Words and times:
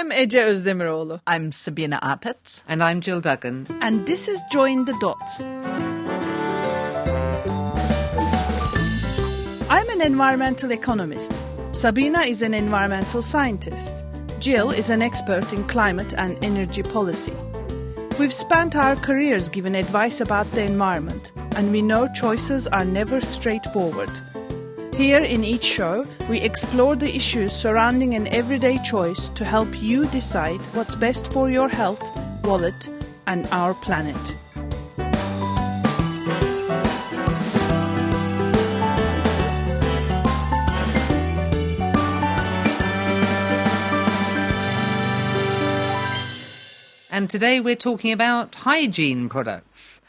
I'm 0.00 0.12
Ece 0.12 0.44
Özdemiroğlu. 0.44 1.20
I'm 1.26 1.52
Sabina 1.52 1.98
Apitz. 1.98 2.64
And 2.68 2.82
I'm 2.82 3.00
Jill 3.02 3.20
Duggan. 3.20 3.66
And 3.82 4.06
this 4.06 4.28
is 4.28 4.40
Join 4.52 4.86
the 4.86 4.94
Dots. 5.00 5.40
I'm 9.68 9.90
an 9.90 10.00
environmental 10.00 10.72
economist. 10.72 11.32
Sabina 11.72 12.22
is 12.22 12.40
an 12.40 12.54
environmental 12.54 13.20
scientist. 13.20 14.04
Jill 14.40 14.70
is 14.70 14.88
an 14.90 15.02
expert 15.02 15.52
in 15.52 15.64
climate 15.64 16.14
and 16.16 16.42
energy 16.42 16.82
policy. 16.82 17.36
We've 18.18 18.32
spent 18.32 18.76
our 18.76 18.96
careers 18.96 19.50
giving 19.50 19.76
advice 19.76 20.22
about 20.22 20.50
the 20.52 20.62
environment, 20.62 21.32
and 21.56 21.72
we 21.72 21.82
know 21.82 22.08
choices 22.14 22.66
are 22.66 22.86
never 22.86 23.20
straightforward. 23.20 24.10
Here 25.00 25.24
in 25.24 25.44
each 25.44 25.64
show, 25.64 26.04
we 26.28 26.42
explore 26.42 26.94
the 26.94 27.08
issues 27.16 27.54
surrounding 27.54 28.14
an 28.16 28.26
everyday 28.26 28.76
choice 28.82 29.30
to 29.30 29.46
help 29.46 29.82
you 29.82 30.04
decide 30.04 30.60
what's 30.74 30.94
best 30.94 31.32
for 31.32 31.48
your 31.48 31.70
health, 31.70 32.04
wallet, 32.44 32.86
and 33.26 33.46
our 33.50 33.72
planet. 33.72 34.36
And 47.10 47.30
today 47.30 47.60
we're 47.60 47.74
talking 47.74 48.12
about 48.12 48.54
hygiene 48.54 49.30
products. 49.30 49.99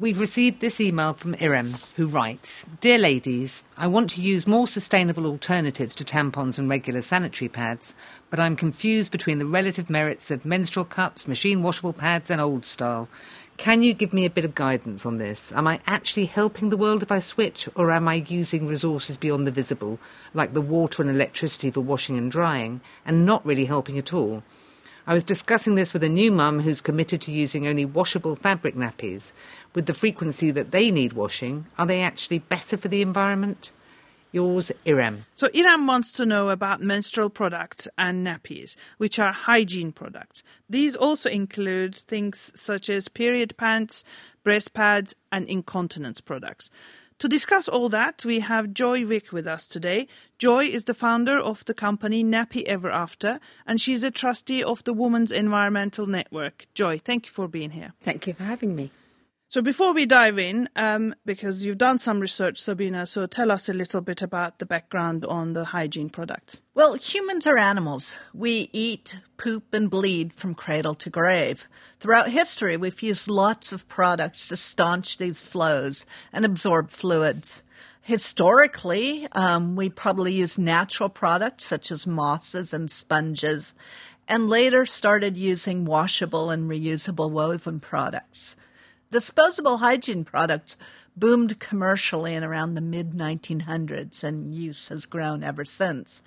We've 0.00 0.18
received 0.18 0.60
this 0.60 0.80
email 0.80 1.12
from 1.12 1.34
Irem, 1.34 1.74
who 1.96 2.06
writes 2.06 2.64
Dear 2.80 2.96
ladies, 2.96 3.64
I 3.76 3.86
want 3.86 4.08
to 4.10 4.22
use 4.22 4.46
more 4.46 4.66
sustainable 4.66 5.26
alternatives 5.26 5.94
to 5.96 6.06
tampons 6.06 6.58
and 6.58 6.70
regular 6.70 7.02
sanitary 7.02 7.50
pads, 7.50 7.94
but 8.30 8.40
I'm 8.40 8.56
confused 8.56 9.12
between 9.12 9.38
the 9.38 9.44
relative 9.44 9.90
merits 9.90 10.30
of 10.30 10.46
menstrual 10.46 10.86
cups, 10.86 11.28
machine 11.28 11.62
washable 11.62 11.92
pads, 11.92 12.30
and 12.30 12.40
old 12.40 12.64
style. 12.64 13.10
Can 13.58 13.82
you 13.82 13.92
give 13.92 14.14
me 14.14 14.24
a 14.24 14.30
bit 14.30 14.46
of 14.46 14.54
guidance 14.54 15.04
on 15.04 15.18
this? 15.18 15.52
Am 15.52 15.66
I 15.66 15.80
actually 15.86 16.24
helping 16.24 16.70
the 16.70 16.78
world 16.78 17.02
if 17.02 17.12
I 17.12 17.20
switch, 17.20 17.68
or 17.74 17.90
am 17.90 18.08
I 18.08 18.24
using 18.26 18.66
resources 18.66 19.18
beyond 19.18 19.46
the 19.46 19.52
visible, 19.52 19.98
like 20.32 20.54
the 20.54 20.62
water 20.62 21.02
and 21.02 21.10
electricity 21.10 21.70
for 21.70 21.82
washing 21.82 22.16
and 22.16 22.32
drying, 22.32 22.80
and 23.04 23.26
not 23.26 23.44
really 23.44 23.66
helping 23.66 23.98
at 23.98 24.14
all? 24.14 24.44
I 25.06 25.14
was 25.14 25.24
discussing 25.24 25.74
this 25.74 25.92
with 25.92 26.04
a 26.04 26.08
new 26.08 26.30
mum 26.30 26.60
who's 26.60 26.80
committed 26.80 27.20
to 27.22 27.32
using 27.32 27.66
only 27.66 27.84
washable 27.84 28.36
fabric 28.36 28.76
nappies. 28.76 29.32
With 29.74 29.86
the 29.86 29.94
frequency 29.94 30.50
that 30.50 30.70
they 30.70 30.90
need 30.90 31.14
washing, 31.14 31.66
are 31.78 31.86
they 31.86 32.02
actually 32.02 32.40
better 32.40 32.76
for 32.76 32.88
the 32.88 33.02
environment? 33.02 33.72
Yours, 34.32 34.70
Irem. 34.86 35.24
So, 35.34 35.48
Irem 35.48 35.88
wants 35.88 36.12
to 36.12 36.24
know 36.24 36.50
about 36.50 36.80
menstrual 36.80 37.30
products 37.30 37.88
and 37.98 38.24
nappies, 38.24 38.76
which 38.98 39.18
are 39.18 39.32
hygiene 39.32 39.90
products. 39.90 40.44
These 40.68 40.94
also 40.94 41.28
include 41.28 41.96
things 41.96 42.52
such 42.54 42.88
as 42.88 43.08
period 43.08 43.56
pants, 43.56 44.04
breast 44.44 44.72
pads, 44.72 45.16
and 45.32 45.48
incontinence 45.48 46.20
products. 46.20 46.70
To 47.20 47.28
discuss 47.28 47.68
all 47.68 47.90
that, 47.90 48.24
we 48.24 48.40
have 48.40 48.72
Joy 48.72 49.04
Vick 49.04 49.30
with 49.30 49.46
us 49.46 49.66
today. 49.66 50.08
Joy 50.38 50.64
is 50.64 50.86
the 50.86 50.94
founder 50.94 51.38
of 51.38 51.62
the 51.66 51.74
company 51.74 52.24
Nappy 52.24 52.64
Ever 52.64 52.90
After, 52.90 53.40
and 53.66 53.78
she's 53.78 54.02
a 54.02 54.10
trustee 54.10 54.64
of 54.64 54.82
the 54.84 54.94
Women's 54.94 55.30
Environmental 55.30 56.06
Network. 56.06 56.64
Joy, 56.72 56.96
thank 56.96 57.26
you 57.26 57.32
for 57.32 57.46
being 57.46 57.72
here. 57.72 57.92
Thank 58.00 58.26
you 58.26 58.32
for 58.32 58.44
having 58.44 58.74
me. 58.74 58.90
So 59.50 59.62
before 59.62 59.92
we 59.92 60.06
dive 60.06 60.38
in, 60.38 60.68
um, 60.76 61.12
because 61.26 61.64
you've 61.64 61.76
done 61.76 61.98
some 61.98 62.20
research, 62.20 62.62
Sabina, 62.62 63.04
so 63.04 63.26
tell 63.26 63.50
us 63.50 63.68
a 63.68 63.72
little 63.72 64.00
bit 64.00 64.22
about 64.22 64.60
the 64.60 64.64
background 64.64 65.24
on 65.24 65.54
the 65.54 65.64
hygiene 65.64 66.08
products. 66.08 66.62
Well, 66.72 66.94
humans 66.94 67.48
are 67.48 67.58
animals. 67.58 68.20
We 68.32 68.70
eat, 68.72 69.18
poop, 69.38 69.74
and 69.74 69.90
bleed 69.90 70.32
from 70.32 70.54
cradle 70.54 70.94
to 70.94 71.10
grave. 71.10 71.66
Throughout 71.98 72.30
history, 72.30 72.76
we've 72.76 73.02
used 73.02 73.26
lots 73.26 73.72
of 73.72 73.88
products 73.88 74.46
to 74.46 74.56
staunch 74.56 75.18
these 75.18 75.42
flows 75.42 76.06
and 76.32 76.44
absorb 76.44 76.90
fluids. 76.90 77.64
Historically, 78.02 79.26
um, 79.32 79.74
we 79.74 79.88
probably 79.88 80.32
used 80.32 80.60
natural 80.60 81.08
products 81.08 81.64
such 81.64 81.90
as 81.90 82.06
mosses 82.06 82.72
and 82.72 82.88
sponges, 82.88 83.74
and 84.28 84.48
later 84.48 84.86
started 84.86 85.36
using 85.36 85.84
washable 85.84 86.50
and 86.50 86.70
reusable 86.70 87.32
woven 87.32 87.80
products. 87.80 88.54
Disposable 89.10 89.78
hygiene 89.78 90.24
products 90.24 90.76
boomed 91.16 91.58
commercially 91.58 92.34
in 92.34 92.44
around 92.44 92.74
the 92.74 92.80
mid 92.80 93.10
1900s, 93.12 94.22
and 94.22 94.54
use 94.54 94.88
has 94.88 95.04
grown 95.04 95.42
ever 95.42 95.64
since. 95.64 96.22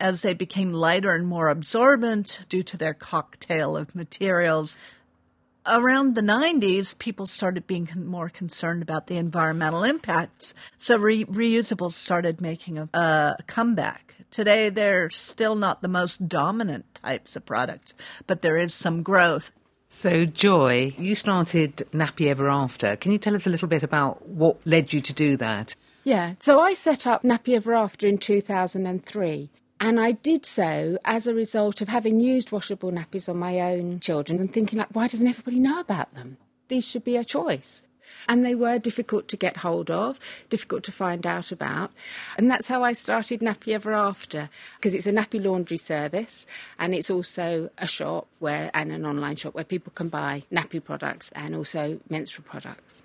As 0.00 0.22
they 0.22 0.34
became 0.34 0.72
lighter 0.72 1.14
and 1.14 1.28
more 1.28 1.48
absorbent 1.48 2.44
due 2.48 2.64
to 2.64 2.76
their 2.76 2.92
cocktail 2.92 3.76
of 3.76 3.94
materials, 3.94 4.76
around 5.64 6.14
the 6.14 6.22
90s, 6.22 6.98
people 6.98 7.26
started 7.26 7.68
being 7.68 7.88
more 7.94 8.28
concerned 8.28 8.82
about 8.82 9.06
the 9.06 9.16
environmental 9.16 9.84
impacts, 9.84 10.54
so 10.76 10.98
re- 10.98 11.24
reusables 11.26 11.92
started 11.92 12.40
making 12.40 12.78
a, 12.78 12.88
a 12.92 13.36
comeback. 13.46 14.16
Today, 14.32 14.70
they're 14.70 15.08
still 15.10 15.54
not 15.54 15.82
the 15.82 15.88
most 15.88 16.28
dominant 16.28 16.96
types 16.96 17.36
of 17.36 17.46
products, 17.46 17.94
but 18.26 18.42
there 18.42 18.56
is 18.56 18.74
some 18.74 19.04
growth. 19.04 19.52
So, 19.96 20.26
Joy, 20.26 20.92
you 20.98 21.14
started 21.14 21.86
Nappy 21.92 22.26
Ever 22.26 22.50
After. 22.50 22.96
Can 22.96 23.12
you 23.12 23.16
tell 23.16 23.36
us 23.36 23.46
a 23.46 23.50
little 23.50 23.68
bit 23.68 23.84
about 23.84 24.28
what 24.28 24.58
led 24.66 24.92
you 24.92 25.00
to 25.00 25.12
do 25.12 25.36
that? 25.36 25.76
Yeah, 26.02 26.34
so 26.40 26.58
I 26.58 26.74
set 26.74 27.06
up 27.06 27.22
Nappy 27.22 27.54
Ever 27.54 27.74
After 27.74 28.08
in 28.08 28.18
2003. 28.18 29.50
And 29.80 30.00
I 30.00 30.12
did 30.12 30.44
so 30.44 30.98
as 31.04 31.26
a 31.28 31.32
result 31.32 31.80
of 31.80 31.88
having 31.88 32.18
used 32.18 32.50
washable 32.50 32.90
nappies 32.90 33.28
on 33.28 33.38
my 33.38 33.60
own 33.60 34.00
children 34.00 34.40
and 34.40 34.52
thinking, 34.52 34.80
like, 34.80 34.88
why 34.92 35.06
doesn't 35.06 35.28
everybody 35.28 35.60
know 35.60 35.78
about 35.78 36.12
them? 36.14 36.38
These 36.66 36.84
should 36.84 37.04
be 37.04 37.16
a 37.16 37.24
choice 37.24 37.84
and 38.28 38.44
they 38.44 38.54
were 38.54 38.78
difficult 38.78 39.28
to 39.28 39.36
get 39.36 39.58
hold 39.58 39.90
of, 39.90 40.18
difficult 40.50 40.82
to 40.84 40.92
find 40.92 41.26
out 41.26 41.52
about. 41.52 41.90
And 42.36 42.50
that's 42.50 42.68
how 42.68 42.82
I 42.82 42.92
started 42.92 43.40
Nappy 43.40 43.74
Ever 43.74 43.92
After, 43.92 44.50
because 44.76 44.94
it's 44.94 45.06
a 45.06 45.12
nappy 45.12 45.42
laundry 45.44 45.76
service 45.76 46.46
and 46.78 46.94
it's 46.94 47.10
also 47.10 47.70
a 47.78 47.86
shop 47.86 48.26
where 48.38 48.70
and 48.74 48.92
an 48.92 49.06
online 49.06 49.36
shop 49.36 49.54
where 49.54 49.64
people 49.64 49.92
can 49.94 50.08
buy 50.08 50.44
nappy 50.52 50.82
products 50.82 51.30
and 51.34 51.54
also 51.54 52.00
menstrual 52.08 52.46
products. 52.48 53.02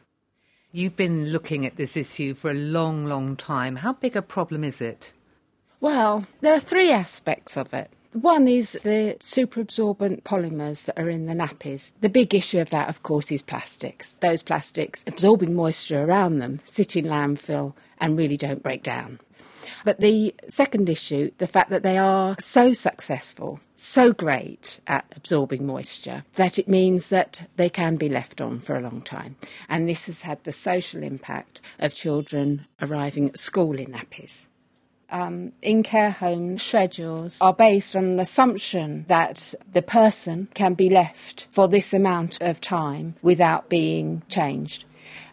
You've 0.72 0.96
been 0.96 1.32
looking 1.32 1.66
at 1.66 1.78
this 1.78 1.98
issue 1.98 2.36
for 2.36 2.52
a 2.52 2.54
long, 2.54 3.06
long 3.06 3.36
time. 3.36 3.78
How 3.78 3.94
big 3.94 4.16
a 4.16 4.22
problem 4.22 4.64
is 4.64 4.82
it? 4.82 5.14
Well, 5.82 6.28
there 6.42 6.54
are 6.54 6.60
three 6.60 6.92
aspects 6.92 7.58
of 7.58 7.74
it. 7.74 7.90
One 8.14 8.48
is 8.48 8.72
the 8.84 9.18
superabsorbent 9.20 10.24
polymers 10.24 10.86
that 10.86 10.98
are 10.98 11.12
in 11.12 11.28
the 11.28 11.36
nappies. 11.36 11.92
The 12.02 12.10
big 12.10 12.34
issue 12.34 12.60
of 12.60 12.72
that, 12.72 12.90
of 12.90 13.04
course, 13.04 13.32
is 13.32 13.44
plastics. 13.44 14.14
Those 14.14 14.42
plastics 14.42 15.04
absorbing 15.06 15.54
moisture 15.54 16.04
around 16.04 16.40
them 16.40 16.60
sit 16.64 16.96
in 16.96 17.06
landfill 17.06 17.74
and 18.00 18.18
really 18.18 18.36
don't 18.36 18.64
break 18.64 18.82
down. 18.82 19.20
But 19.86 20.00
the 20.00 20.34
second 20.48 20.90
issue, 20.90 21.30
the 21.38 21.46
fact 21.46 21.70
that 21.70 21.84
they 21.84 22.00
are 22.00 22.36
so 22.40 22.74
successful, 22.74 23.60
so 23.76 24.12
great 24.12 24.80
at 24.88 25.06
absorbing 25.16 25.68
moisture, 25.68 26.24
that 26.34 26.58
it 26.58 26.68
means 26.68 27.10
that 27.10 27.48
they 27.58 27.70
can 27.70 27.96
be 27.96 28.10
left 28.10 28.42
on 28.42 28.60
for 28.60 28.76
a 28.76 28.82
long 28.82 29.04
time. 29.04 29.36
And 29.70 29.88
this 29.88 30.08
has 30.08 30.24
had 30.24 30.44
the 30.46 30.52
social 30.52 31.04
impact 31.04 31.62
of 31.78 31.94
children 31.94 32.66
arriving 32.82 33.30
at 33.30 33.38
school 33.38 33.78
in 33.78 33.92
nappies 33.92 34.48
um, 35.12 35.52
in 35.62 35.84
care 35.84 36.12
homes 36.12 36.62
schedules 36.62 37.38
are 37.42 37.54
based 37.54 37.96
on 37.96 38.06
an 38.06 38.20
assumption 38.20 39.06
that 39.08 39.54
the 39.72 39.82
person 39.82 40.48
can 40.54 40.74
be 40.74 40.90
left 40.90 41.48
for 41.50 41.68
this 41.68 41.94
amount 41.94 42.42
of 42.42 42.62
time 42.62 43.16
without 43.22 43.70
being 43.70 44.24
changed. 44.30 44.86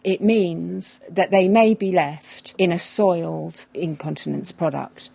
It 0.03 0.21
means 0.21 0.99
that 1.09 1.31
they 1.31 1.47
may 1.47 1.73
be 1.73 1.91
left 1.91 2.55
in 2.57 2.71
a 2.71 2.79
soiled 2.79 3.65
incontinence 3.73 4.51
product. 4.51 5.09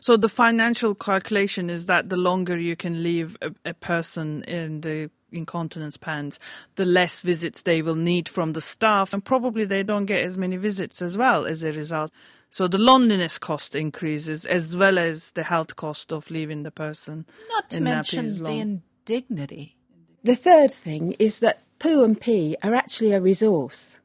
So 0.00 0.16
the 0.16 0.28
financial 0.28 0.94
calculation 0.94 1.68
is 1.68 1.86
that 1.86 2.08
the 2.08 2.16
longer 2.16 2.56
you 2.56 2.76
can 2.76 3.02
leave 3.02 3.36
a, 3.42 3.52
a 3.64 3.74
person 3.74 4.42
in 4.44 4.80
the 4.80 5.10
incontinence 5.32 5.96
pants, 5.96 6.38
the 6.76 6.84
less 6.84 7.20
visits 7.20 7.62
they 7.62 7.82
will 7.82 7.94
need 7.94 8.28
from 8.28 8.52
the 8.52 8.60
staff, 8.60 9.12
and 9.12 9.24
probably 9.24 9.64
they 9.64 9.82
don't 9.82 10.06
get 10.06 10.24
as 10.24 10.38
many 10.38 10.56
visits 10.56 11.02
as 11.02 11.18
well 11.18 11.46
as 11.46 11.62
a 11.62 11.72
result. 11.72 12.12
So 12.52 12.68
the 12.68 12.76
loneliness 12.76 13.38
cost 13.38 13.74
increases 13.74 14.44
as 14.44 14.76
well 14.76 14.98
as 14.98 15.30
the 15.30 15.42
health 15.42 15.74
cost 15.74 16.12
of 16.12 16.30
leaving 16.30 16.64
the 16.64 16.70
person. 16.70 17.24
Not 17.48 17.70
to 17.70 17.80
mention 17.80 18.26
the 18.44 18.60
indignity. 19.06 19.74
The 20.22 20.36
third 20.36 20.70
thing 20.70 21.12
is 21.12 21.38
that 21.38 21.62
poo 21.78 22.04
and 22.04 22.20
pee 22.20 22.58
are 22.62 22.74
actually 22.74 23.12
a 23.12 23.22
resource. 23.22 23.98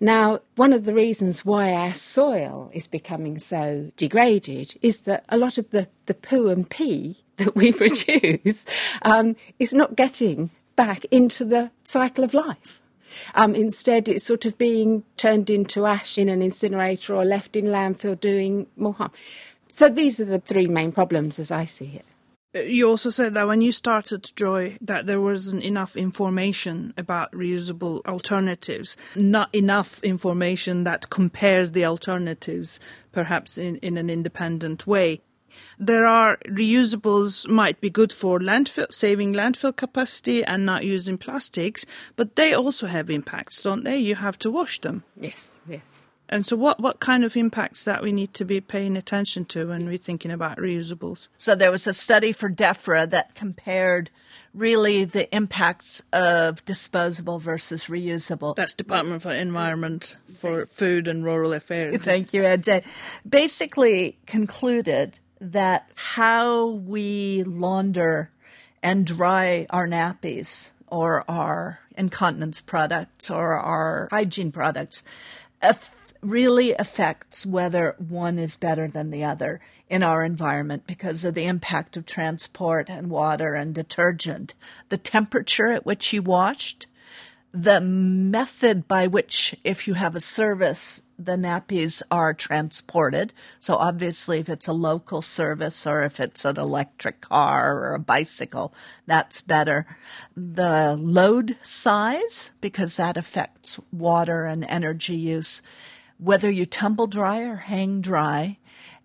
Now, 0.00 0.40
one 0.56 0.72
of 0.72 0.86
the 0.86 0.94
reasons 0.94 1.44
why 1.44 1.74
our 1.74 1.92
soil 1.92 2.70
is 2.72 2.86
becoming 2.86 3.38
so 3.38 3.92
degraded 3.98 4.78
is 4.80 5.00
that 5.00 5.26
a 5.28 5.36
lot 5.36 5.58
of 5.58 5.68
the, 5.68 5.86
the 6.06 6.14
poo 6.14 6.48
and 6.48 6.68
pee 6.70 7.22
that 7.36 7.54
we 7.54 7.72
produce 7.82 8.64
um, 9.02 9.36
is 9.58 9.74
not 9.74 9.96
getting 9.96 10.48
back 10.76 11.04
into 11.10 11.44
the 11.44 11.70
cycle 11.84 12.24
of 12.24 12.32
life. 12.32 12.81
Um, 13.34 13.54
instead, 13.54 14.08
it's 14.08 14.24
sort 14.24 14.44
of 14.44 14.58
being 14.58 15.04
turned 15.16 15.50
into 15.50 15.86
ash 15.86 16.18
in 16.18 16.28
an 16.28 16.42
incinerator 16.42 17.14
or 17.14 17.24
left 17.24 17.56
in 17.56 17.66
landfill 17.66 18.18
doing 18.18 18.66
more 18.76 18.94
harm. 18.94 19.12
So 19.68 19.88
these 19.88 20.20
are 20.20 20.26
the 20.26 20.38
three 20.38 20.66
main 20.66 20.92
problems 20.92 21.38
as 21.38 21.50
I 21.50 21.64
see 21.64 22.00
it. 22.00 22.04
You 22.54 22.90
also 22.90 23.08
said 23.08 23.32
that 23.32 23.46
when 23.46 23.62
you 23.62 23.72
started 23.72 24.30
Joy, 24.36 24.76
that 24.82 25.06
there 25.06 25.22
wasn't 25.22 25.64
enough 25.64 25.96
information 25.96 26.92
about 26.98 27.32
reusable 27.32 28.04
alternatives, 28.04 28.98
not 29.16 29.48
enough 29.54 30.04
information 30.04 30.84
that 30.84 31.08
compares 31.08 31.72
the 31.72 31.86
alternatives, 31.86 32.78
perhaps 33.10 33.56
in, 33.56 33.76
in 33.76 33.96
an 33.96 34.10
independent 34.10 34.86
way. 34.86 35.22
There 35.78 36.06
are 36.06 36.38
reusables 36.46 37.48
might 37.48 37.80
be 37.80 37.90
good 37.90 38.12
for 38.12 38.38
landfill, 38.38 38.92
saving 38.92 39.32
landfill 39.34 39.76
capacity 39.76 40.44
and 40.44 40.64
not 40.66 40.84
using 40.84 41.18
plastics, 41.18 41.84
but 42.16 42.36
they 42.36 42.54
also 42.54 42.86
have 42.86 43.10
impacts, 43.10 43.60
don't 43.60 43.84
they? 43.84 43.98
You 43.98 44.16
have 44.16 44.38
to 44.40 44.50
wash 44.50 44.80
them. 44.80 45.04
Yes, 45.16 45.54
yes. 45.68 45.82
And 46.32 46.46
so, 46.46 46.56
what, 46.56 46.80
what 46.80 46.98
kind 46.98 47.24
of 47.24 47.36
impacts 47.36 47.84
that 47.84 48.02
we 48.02 48.10
need 48.10 48.32
to 48.34 48.46
be 48.46 48.62
paying 48.62 48.96
attention 48.96 49.44
to 49.46 49.68
when 49.68 49.86
we're 49.86 49.98
thinking 49.98 50.30
about 50.30 50.56
reusables? 50.56 51.28
So 51.36 51.54
there 51.54 51.70
was 51.70 51.86
a 51.86 51.92
study 51.92 52.32
for 52.32 52.48
DEFRA 52.48 53.10
that 53.10 53.34
compared 53.34 54.10
really 54.54 55.04
the 55.04 55.34
impacts 55.34 56.02
of 56.10 56.64
disposable 56.64 57.38
versus 57.38 57.86
reusable. 57.86 58.56
That's 58.56 58.72
Department 58.72 59.20
for 59.20 59.30
Environment 59.30 60.16
for 60.34 60.64
Food 60.64 61.06
and 61.06 61.22
Rural 61.22 61.52
Affairs. 61.52 62.02
Thank 62.02 62.32
you, 62.32 62.44
Ed. 62.44 62.82
Basically 63.28 64.18
concluded 64.24 65.18
that 65.42 65.90
how 65.96 66.68
we 66.68 67.42
launder 67.42 68.30
and 68.82 69.04
dry 69.04 69.66
our 69.70 69.88
nappies 69.88 70.70
or 70.86 71.28
our 71.28 71.80
incontinence 71.96 72.60
products 72.60 73.30
or 73.30 73.54
our 73.54 74.08
hygiene 74.10 74.52
products 74.52 75.02
really 76.20 76.72
affects 76.74 77.44
whether 77.44 77.96
one 77.98 78.38
is 78.38 78.54
better 78.54 78.86
than 78.86 79.10
the 79.10 79.24
other 79.24 79.60
in 79.88 80.04
our 80.04 80.22
environment 80.22 80.86
because 80.86 81.24
of 81.24 81.34
the 81.34 81.44
impact 81.44 81.96
of 81.96 82.06
transport 82.06 82.88
and 82.88 83.10
water 83.10 83.54
and 83.54 83.74
detergent, 83.74 84.54
the 84.88 84.96
temperature 84.96 85.72
at 85.72 85.84
which 85.84 86.12
you 86.12 86.22
washed, 86.22 86.86
the 87.52 87.80
method 87.80 88.86
by 88.86 89.06
which, 89.08 89.56
if 89.64 89.88
you 89.88 89.94
have 89.94 90.14
a 90.14 90.20
service, 90.20 91.02
the 91.24 91.36
nappies 91.36 92.02
are 92.10 92.34
transported. 92.34 93.32
So 93.60 93.76
obviously, 93.76 94.40
if 94.40 94.48
it's 94.48 94.68
a 94.68 94.72
local 94.72 95.22
service 95.22 95.86
or 95.86 96.02
if 96.02 96.20
it's 96.20 96.44
an 96.44 96.58
electric 96.58 97.20
car 97.20 97.78
or 97.78 97.94
a 97.94 97.98
bicycle, 97.98 98.74
that's 99.06 99.40
better. 99.40 99.86
The 100.36 100.96
load 100.98 101.56
size, 101.62 102.52
because 102.60 102.96
that 102.96 103.16
affects 103.16 103.78
water 103.92 104.46
and 104.46 104.64
energy 104.64 105.16
use 105.16 105.62
whether 106.22 106.48
you 106.48 106.64
tumble 106.64 107.08
dry 107.08 107.40
or 107.40 107.56
hang 107.56 108.00
dry, 108.00 108.56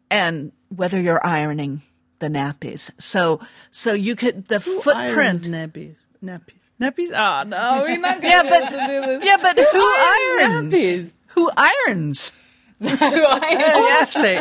and 0.10 0.52
whether 0.70 1.00
you're 1.00 1.26
ironing 1.26 1.82
the 2.20 2.28
nappies. 2.28 2.92
So, 3.00 3.40
so 3.72 3.94
you 3.94 4.16
could 4.16 4.48
the 4.48 4.60
Who 4.60 4.82
footprint 4.82 5.44
nappies, 5.44 5.96
nappies, 6.24 6.62
nappies. 6.80 7.12
Ah, 7.14 7.42
oh, 7.44 7.50
no, 7.50 7.84
we're 7.84 7.98
not 7.98 8.22
yeah, 8.24 8.44
but 8.44 9.24
yeah, 9.24 9.38
but 9.42 9.58
who, 9.58 9.80
irons? 9.80 10.74
nappies? 10.74 11.12
Who 11.38 11.52
irons? 11.56 12.34
who 12.80 12.88
Honestly, 12.90 14.40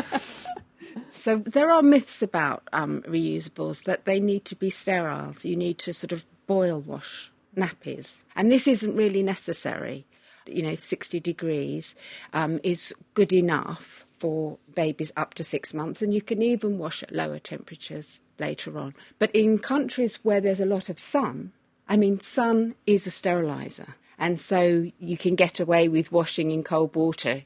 So 1.12 1.36
there 1.44 1.70
are 1.70 1.82
myths 1.82 2.22
about 2.22 2.66
um, 2.72 3.02
reusables 3.02 3.84
that 3.84 4.06
they 4.06 4.18
need 4.18 4.46
to 4.46 4.56
be 4.56 4.70
sterile. 4.70 5.34
So 5.34 5.46
you 5.46 5.56
need 5.56 5.76
to 5.80 5.92
sort 5.92 6.12
of 6.12 6.24
boil 6.46 6.80
wash 6.80 7.30
nappies, 7.54 8.24
and 8.34 8.50
this 8.50 8.66
isn't 8.66 8.96
really 8.96 9.22
necessary. 9.22 10.06
You 10.46 10.62
know, 10.62 10.74
60 10.74 11.20
degrees 11.20 11.96
um, 12.32 12.60
is 12.62 12.94
good 13.12 13.34
enough 13.34 14.06
for 14.18 14.56
babies 14.74 15.12
up 15.18 15.34
to 15.34 15.44
six 15.44 15.74
months, 15.74 16.00
and 16.00 16.14
you 16.14 16.22
can 16.22 16.40
even 16.40 16.78
wash 16.78 17.02
at 17.02 17.12
lower 17.12 17.38
temperatures 17.38 18.22
later 18.38 18.78
on. 18.78 18.94
But 19.18 19.30
in 19.34 19.58
countries 19.58 20.20
where 20.22 20.40
there's 20.40 20.60
a 20.60 20.64
lot 20.64 20.88
of 20.88 20.98
sun, 20.98 21.52
I 21.86 21.98
mean, 21.98 22.20
sun 22.20 22.74
is 22.86 23.06
a 23.06 23.10
sterilizer, 23.10 23.96
and 24.18 24.38
so 24.40 24.90
you 24.98 25.16
can 25.16 25.34
get 25.34 25.60
away 25.60 25.88
with 25.88 26.12
washing 26.12 26.50
in 26.50 26.62
cold 26.62 26.94
water 26.96 27.42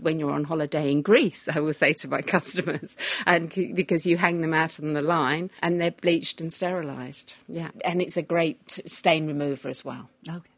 when 0.00 0.18
you're 0.18 0.32
on 0.32 0.44
holiday 0.44 0.90
in 0.90 1.02
Greece, 1.02 1.48
I 1.48 1.60
will 1.60 1.72
say 1.72 1.92
to 1.94 2.08
my 2.08 2.22
customers, 2.36 2.96
and 3.26 3.50
because 3.74 4.06
you 4.06 4.16
hang 4.16 4.40
them 4.40 4.54
out 4.54 4.80
on 4.80 4.92
the 4.92 5.02
line 5.02 5.50
and 5.62 5.80
they're 5.80 5.90
bleached 5.90 6.40
and 6.40 6.52
sterilised. 6.52 7.34
Yeah, 7.48 7.70
and 7.84 8.02
it's 8.02 8.16
a 8.16 8.22
great 8.22 8.80
stain 8.86 9.26
remover 9.26 9.68
as 9.68 9.84
well. 9.84 10.08
Okay. 10.28 10.50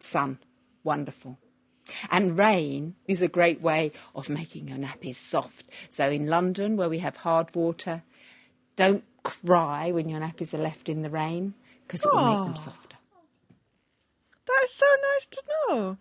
Sun, 0.00 0.38
wonderful. 0.84 1.38
And 2.10 2.38
rain 2.38 2.96
is 3.06 3.22
a 3.22 3.28
great 3.28 3.62
way 3.62 3.92
of 4.14 4.28
making 4.28 4.68
your 4.68 4.76
nappies 4.76 5.14
soft. 5.14 5.64
So 5.88 6.10
in 6.10 6.26
London, 6.26 6.76
where 6.76 6.88
we 6.88 6.98
have 6.98 7.18
hard 7.18 7.54
water, 7.54 8.02
don't 8.76 9.04
cry 9.22 9.90
when 9.90 10.08
your 10.08 10.20
nappies 10.20 10.52
are 10.52 10.58
left 10.58 10.88
in 10.88 11.02
the 11.02 11.10
rain 11.10 11.54
because 11.86 12.04
it 12.04 12.12
will 12.12 12.24
make 12.26 12.46
them 12.46 12.56
softer. 12.56 12.87
That's 14.48 14.74
so 14.74 14.86
nice 15.14 15.26
to 15.26 15.42
know. 15.48 15.98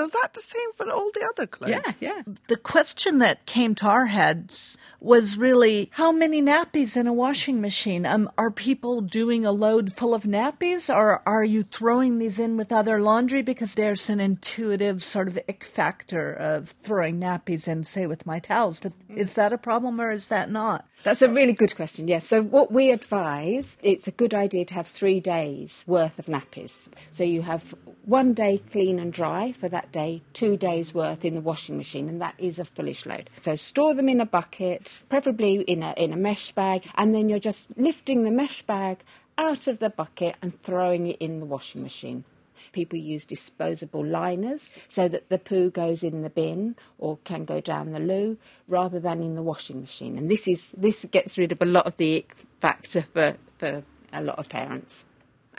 Does 0.00 0.12
that 0.12 0.32
the 0.32 0.40
same 0.40 0.72
for 0.72 0.90
all 0.90 1.10
the 1.12 1.28
other 1.28 1.46
clothes? 1.46 1.72
Yeah, 1.72 1.92
yeah. 2.00 2.22
The 2.48 2.56
question 2.56 3.18
that 3.18 3.44
came 3.44 3.74
to 3.74 3.86
our 3.86 4.06
heads 4.06 4.78
was 4.98 5.36
really 5.36 5.90
how 5.92 6.10
many 6.10 6.40
nappies 6.40 6.96
in 6.96 7.06
a 7.06 7.12
washing 7.12 7.60
machine? 7.60 8.06
Um, 8.06 8.30
are 8.38 8.50
people 8.50 9.02
doing 9.02 9.44
a 9.44 9.52
load 9.52 9.94
full 9.94 10.14
of 10.14 10.22
nappies 10.22 10.88
or 10.88 11.20
are 11.28 11.44
you 11.44 11.64
throwing 11.64 12.18
these 12.18 12.38
in 12.38 12.56
with 12.56 12.72
other 12.72 12.98
laundry? 12.98 13.42
Because 13.42 13.74
there's 13.74 14.08
an 14.08 14.20
intuitive 14.20 15.04
sort 15.04 15.28
of 15.28 15.38
ick 15.46 15.64
factor 15.64 16.32
of 16.32 16.74
throwing 16.82 17.20
nappies 17.20 17.68
in, 17.68 17.84
say, 17.84 18.06
with 18.06 18.24
my 18.24 18.38
towels. 18.38 18.80
But 18.80 18.94
is 19.10 19.34
that 19.34 19.52
a 19.52 19.58
problem 19.58 20.00
or 20.00 20.12
is 20.12 20.28
that 20.28 20.50
not? 20.50 20.86
That's 21.02 21.22
a 21.22 21.28
really 21.28 21.54
good 21.54 21.76
question, 21.76 22.08
yes. 22.08 22.26
So, 22.26 22.42
what 22.42 22.72
we 22.72 22.90
advise, 22.90 23.78
it's 23.82 24.06
a 24.06 24.10
good 24.10 24.34
idea 24.34 24.66
to 24.66 24.74
have 24.74 24.86
three 24.86 25.18
days 25.20 25.84
worth 25.86 26.18
of 26.18 26.26
nappies. 26.26 26.88
So, 27.12 27.24
you 27.24 27.40
have 27.42 27.74
one 28.04 28.34
day 28.34 28.62
clean 28.70 28.98
and 28.98 29.12
dry 29.12 29.52
for 29.52 29.68
that 29.68 29.92
day, 29.92 30.22
two 30.32 30.56
days 30.56 30.94
worth 30.94 31.24
in 31.24 31.34
the 31.34 31.40
washing 31.40 31.76
machine, 31.76 32.08
and 32.08 32.20
that 32.20 32.34
is 32.38 32.58
a 32.58 32.64
fullish 32.64 33.06
load. 33.06 33.30
So, 33.40 33.54
store 33.54 33.94
them 33.94 34.08
in 34.08 34.20
a 34.20 34.26
bucket, 34.26 35.02
preferably 35.08 35.62
in 35.62 35.82
a, 35.82 35.92
in 35.96 36.12
a 36.12 36.16
mesh 36.16 36.52
bag, 36.52 36.84
and 36.94 37.14
then 37.14 37.28
you're 37.28 37.38
just 37.38 37.68
lifting 37.76 38.24
the 38.24 38.30
mesh 38.30 38.62
bag 38.62 38.98
out 39.38 39.66
of 39.66 39.78
the 39.78 39.90
bucket 39.90 40.36
and 40.42 40.60
throwing 40.62 41.06
it 41.06 41.16
in 41.18 41.40
the 41.40 41.46
washing 41.46 41.82
machine. 41.82 42.24
People 42.72 42.98
use 42.98 43.24
disposable 43.24 44.04
liners 44.04 44.70
so 44.86 45.08
that 45.08 45.28
the 45.28 45.38
poo 45.38 45.70
goes 45.70 46.04
in 46.04 46.22
the 46.22 46.30
bin 46.30 46.76
or 46.98 47.18
can 47.24 47.44
go 47.44 47.60
down 47.60 47.92
the 47.92 47.98
loo 47.98 48.36
rather 48.68 49.00
than 49.00 49.22
in 49.22 49.34
the 49.34 49.42
washing 49.42 49.80
machine. 49.80 50.16
And 50.16 50.30
this 50.30 50.46
is 50.46 50.70
this 50.76 51.04
gets 51.10 51.36
rid 51.36 51.52
of 51.52 51.60
a 51.60 51.64
lot 51.64 51.86
of 51.86 51.96
the 51.96 52.18
ick 52.18 52.36
factor 52.60 53.02
for, 53.12 53.36
for 53.58 53.82
a 54.12 54.22
lot 54.22 54.38
of 54.38 54.48
parents. 54.48 55.04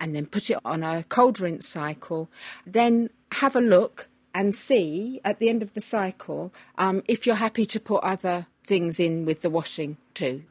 And 0.01 0.13
then 0.13 0.25
put 0.25 0.49
it 0.49 0.57
on 0.65 0.83
a 0.83 1.03
cold 1.03 1.39
rinse 1.39 1.67
cycle. 1.67 2.29
Then 2.65 3.09
have 3.33 3.55
a 3.55 3.61
look 3.61 4.09
and 4.33 4.53
see 4.53 5.21
at 5.23 5.39
the 5.39 5.47
end 5.47 5.61
of 5.61 5.73
the 5.73 5.81
cycle 5.81 6.53
um, 6.77 7.03
if 7.07 7.25
you're 7.25 7.35
happy 7.35 7.65
to 7.65 7.79
put 7.79 8.03
other 8.03 8.47
things 8.65 8.99
in 8.99 9.25
with 9.25 9.41
the 9.41 9.49
washing 9.49 9.97
too. 10.13 10.43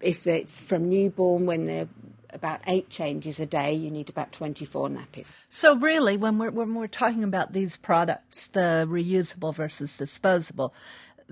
If 0.00 0.26
it's 0.26 0.60
from 0.60 0.88
newborn 0.88 1.46
when 1.46 1.66
they're 1.66 1.88
about 2.32 2.60
eight 2.66 2.90
changes 2.90 3.40
a 3.40 3.46
day, 3.46 3.72
you 3.72 3.90
need 3.90 4.08
about 4.08 4.32
24 4.32 4.88
nappies. 4.88 5.32
So 5.48 5.76
really, 5.76 6.16
when 6.16 6.38
we're 6.38 6.50
when 6.50 6.74
we're 6.74 6.86
talking 6.86 7.24
about 7.24 7.52
these 7.52 7.76
products, 7.76 8.48
the 8.48 8.86
reusable 8.88 9.54
versus 9.54 9.96
disposable, 9.96 10.72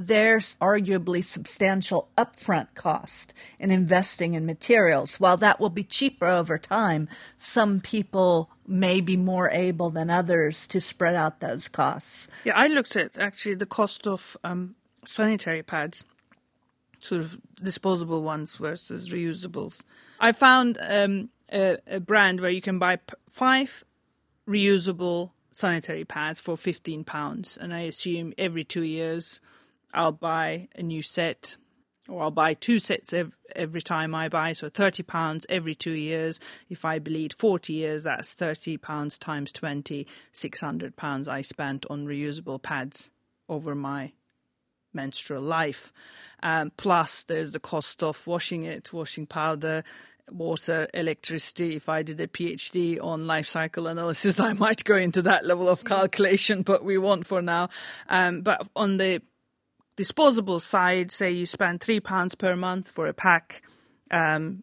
there's 0.01 0.55
arguably 0.61 1.25
substantial 1.25 2.09
upfront 2.17 2.69
cost 2.77 3.35
in 3.59 3.73
investing 3.73 4.35
in 4.35 4.47
materials. 4.47 5.19
While 5.19 5.37
that 5.39 5.59
will 5.59 5.71
be 5.71 5.83
cheaper 5.83 6.27
over 6.27 6.57
time, 6.57 7.09
some 7.37 7.81
people 7.81 8.49
may 8.65 9.01
be 9.01 9.17
more 9.17 9.51
able 9.51 9.91
than 9.91 10.09
others 10.09 10.69
to 10.69 10.81
spread 10.81 11.17
out 11.17 11.41
those 11.41 11.67
costs. 11.67 12.29
Yeah, 12.45 12.53
I 12.55 12.69
looked 12.69 12.95
at 12.95 13.19
actually 13.19 13.57
the 13.57 13.67
cost 13.67 14.07
of 14.07 14.37
um, 14.45 14.77
sanitary 15.05 15.65
pads, 15.65 16.05
sort 17.01 17.21
of 17.21 17.37
disposable 17.61 18.23
ones 18.23 18.55
versus 18.55 19.11
reusables. 19.11 19.81
I 20.21 20.31
found 20.31 20.79
um, 20.81 21.31
a, 21.53 21.79
a 21.89 21.99
brand 21.99 22.41
where 22.41 22.51
you 22.51 22.61
can 22.61 22.79
buy 22.79 22.97
p- 22.97 23.15
five 23.29 23.83
reusable 24.49 25.33
sanitary 25.51 26.05
pads 26.05 26.41
for 26.41 26.57
fifteen 26.57 27.03
pounds, 27.03 27.59
and 27.61 27.75
I 27.75 27.81
assume 27.81 28.33
every 28.39 28.63
two 28.63 28.85
years 28.85 29.41
I'll 29.93 30.13
buy 30.13 30.69
a 30.75 30.83
new 30.83 31.03
set. 31.03 31.57
Or 32.09 32.23
I'll 32.23 32.31
buy 32.31 32.55
two 32.55 32.79
sets 32.79 33.13
ev- 33.13 33.37
every 33.55 33.83
time 33.83 34.15
I 34.15 34.31
buy, 34.31 34.55
so 34.55 34.71
thirty 34.71 35.03
pounds 35.03 35.45
every 35.51 35.75
two 35.75 35.93
years. 35.93 36.41
If 36.71 36.87
I 36.87 36.99
bleed 36.99 37.35
forty 37.35 37.75
years, 37.75 38.03
that's 38.03 38.33
thirty 38.33 38.79
pounds 38.79 39.19
times 39.19 39.53
twenty, 39.53 40.07
six 40.33 40.63
hundred 40.63 40.97
pounds 40.97 41.29
I 41.29 41.43
spent 41.43 41.85
on 41.91 42.07
reusable 42.07 42.63
pads 42.63 43.11
over 43.47 43.75
my 43.75 44.13
menstrual 44.95 45.43
life. 45.43 45.93
Um, 46.43 46.73
plus, 46.77 47.23
there's 47.25 47.53
the 47.53 47.61
cost 47.61 48.03
of 48.03 48.27
washing 48.27 48.65
it, 48.65 48.91
washing 48.93 49.27
powder, 49.27 49.85
water, 50.31 50.89
electricity. 50.95 51.77
If 51.77 51.89
I 51.89 52.03
did 52.03 52.21
a 52.21 52.27
PhD 52.27 53.03
on 53.03 53.27
life 53.27 53.47
cycle 53.47 53.87
analysis, 53.87 54.41
I 54.51 54.53
might 54.55 54.85
go 54.85 54.97
into 54.97 55.23
that 55.23 55.45
level 55.45 55.69
of 55.69 55.85
calculation, 55.85 56.63
but 56.63 56.85
we 56.85 56.99
won't 56.99 57.27
for 57.27 57.43
now. 57.43 57.69
Um, 58.09 58.43
but 58.43 58.67
on 58.75 58.97
the 58.97 59.23
disposable 59.99 60.61
side, 60.61 61.11
say 61.11 61.33
you 61.33 61.45
spend 61.45 61.81
three 61.81 61.99
pounds 61.99 62.37
per 62.37 62.55
month 62.55 62.89
for 62.89 63.09
a 63.09 63.13
pack. 63.13 63.63
Um, 64.13 64.63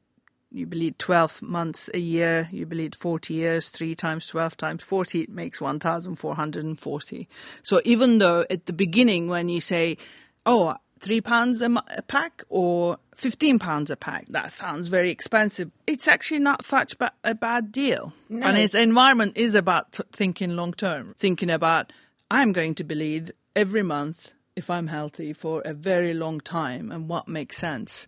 you 0.50 0.66
bleed 0.66 0.98
12 0.98 1.42
months 1.42 1.90
a 1.94 2.00
year, 2.00 2.48
you 2.54 2.66
bleed 2.66 2.96
40 2.96 3.34
years, 3.34 3.68
3 3.68 3.94
times 3.96 4.28
12 4.28 4.56
times 4.56 4.82
40, 4.82 5.24
it 5.24 5.30
makes 5.30 5.60
1,440. 5.60 7.28
So 7.64 7.82
even 7.84 8.20
though 8.20 8.46
at 8.50 8.66
the 8.66 8.72
beginning 8.72 9.28
when 9.28 9.50
you 9.50 9.60
say, 9.60 9.98
oh, 10.46 10.78
three 11.02 11.20
pounds 11.20 11.62
a, 11.62 11.70
a 11.90 12.02
pack 12.04 12.46
or 12.48 12.98
15 13.16 13.60
pounds 13.60 13.92
a 13.92 13.98
pack, 13.98 14.28
that 14.30 14.54
sounds 14.54 14.88
very 14.88 15.12
expensive. 15.12 15.70
It's 15.86 16.08
actually 16.08 16.40
not 16.40 16.64
such 16.64 16.98
ba- 16.98 17.12
a 17.26 17.36
bad 17.36 17.74
deal. 17.74 18.14
No. 18.30 18.48
And 18.48 18.58
its 18.58 18.74
environment 18.74 19.36
is 19.36 19.54
about 19.54 19.92
t- 19.92 20.04
thinking 20.14 20.56
long 20.56 20.72
term, 20.72 21.14
thinking 21.18 21.50
about, 21.50 21.92
I'm 22.32 22.54
going 22.54 22.76
to 22.76 22.86
bleed 22.86 23.34
every 23.54 23.84
month 23.84 24.32
if 24.56 24.70
I'm 24.70 24.88
healthy 24.88 25.34
for 25.34 25.62
a 25.66 25.74
very 25.74 26.14
long 26.14 26.40
time 26.40 26.92
and 26.92 27.10
what 27.10 27.28
makes 27.28 27.58
sense. 27.58 28.08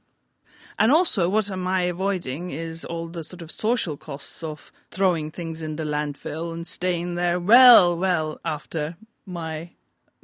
And 0.80 0.92
also, 0.92 1.28
what 1.30 1.50
am 1.50 1.68
I 1.68 1.84
avoiding 1.84 2.52
is 2.52 2.86
all 2.86 3.08
the 3.08 3.24
sort 3.24 3.42
of 3.42 3.50
social 3.50 3.98
costs 3.98 4.44
of 4.44 4.72
throwing 4.92 5.32
things 5.32 5.62
in 5.62 5.76
the 5.76 5.84
landfill 5.84 6.54
and 6.54 6.68
staying 6.68 7.16
there 7.16 7.40
well, 7.40 7.98
well 7.98 8.40
after 8.46 8.96
my 9.26 9.72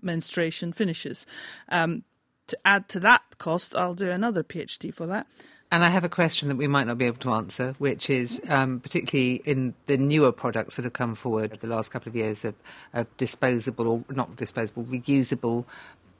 menstruation 0.01 0.73
finishes. 0.73 1.25
Um, 1.69 2.03
to 2.47 2.57
add 2.65 2.89
to 2.89 2.99
that 2.99 3.21
cost, 3.37 3.75
I'll 3.75 3.95
do 3.95 4.11
another 4.11 4.43
PhD 4.43 4.93
for 4.93 5.07
that. 5.07 5.27
And 5.71 5.83
I 5.83 5.89
have 5.89 6.03
a 6.03 6.09
question 6.09 6.49
that 6.49 6.57
we 6.57 6.67
might 6.67 6.85
not 6.85 6.99
be 6.99 7.05
able 7.05 7.17
to 7.21 7.31
answer, 7.31 7.73
which 7.79 8.07
is 8.07 8.39
um, 8.47 8.79
particularly 8.79 9.41
in 9.43 9.73
the 9.87 9.97
newer 9.97 10.31
products 10.31 10.75
that 10.75 10.85
have 10.85 10.93
come 10.93 11.15
forward 11.15 11.57
the 11.61 11.67
last 11.67 11.89
couple 11.89 12.09
of 12.09 12.15
years 12.15 12.45
of, 12.45 12.53
of 12.93 13.07
disposable 13.17 13.87
or 13.87 14.03
not 14.13 14.35
disposable, 14.35 14.83
reusable 14.83 15.65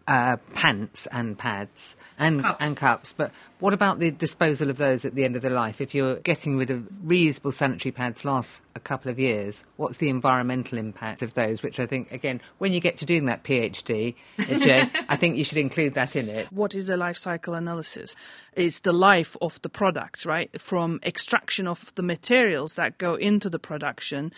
uh, 0.07 0.37
pants 0.53 1.07
and 1.07 1.37
pads 1.37 1.95
and 2.19 2.41
Cups. 2.41 2.57
and 2.59 2.77
cups. 2.77 3.13
But 3.13 3.31
what 3.59 3.73
about 3.73 3.99
the 3.99 4.11
disposal 4.11 4.69
of 4.69 4.77
those 4.77 5.05
at 5.05 5.15
the 5.15 5.23
end 5.23 5.35
of 5.35 5.41
their 5.41 5.51
life? 5.51 5.79
If 5.79 5.95
you're 5.95 6.15
getting 6.17 6.57
rid 6.57 6.69
of 6.69 6.81
reusable 7.05 7.53
sanitary 7.53 7.91
pads 7.91 8.25
last 8.25 8.61
a 8.75 8.79
couple 8.79 9.09
of 9.09 9.17
years, 9.17 9.63
what's 9.77 9.97
the 9.97 10.09
environmental 10.09 10.77
impact 10.77 11.21
of 11.21 11.33
those? 11.35 11.63
Which 11.63 11.79
I 11.79 11.85
think 11.85 12.11
again, 12.11 12.41
when 12.57 12.73
you 12.73 12.79
get 12.81 12.97
to 12.97 13.05
doing 13.05 13.25
that 13.27 13.43
PhD, 13.43 14.15
Jen, 14.39 14.91
I 15.07 15.15
think 15.15 15.37
you 15.37 15.43
should 15.43 15.57
include 15.57 15.93
that 15.93 16.15
in 16.15 16.27
it. 16.27 16.51
What 16.51 16.75
is 16.75 16.89
a 16.89 16.97
life 16.97 17.17
cycle 17.17 17.53
analysis? 17.53 18.15
It's 18.53 18.81
the 18.81 18.93
life 18.93 19.37
of 19.41 19.61
the 19.61 19.69
product, 19.69 20.25
right? 20.25 20.49
From 20.59 20.99
extraction 21.03 21.67
of 21.67 21.95
the 21.95 22.03
materials 22.03 22.75
that 22.75 22.97
go 22.97 23.15
into 23.15 23.49
the 23.49 23.59
production 23.59 24.33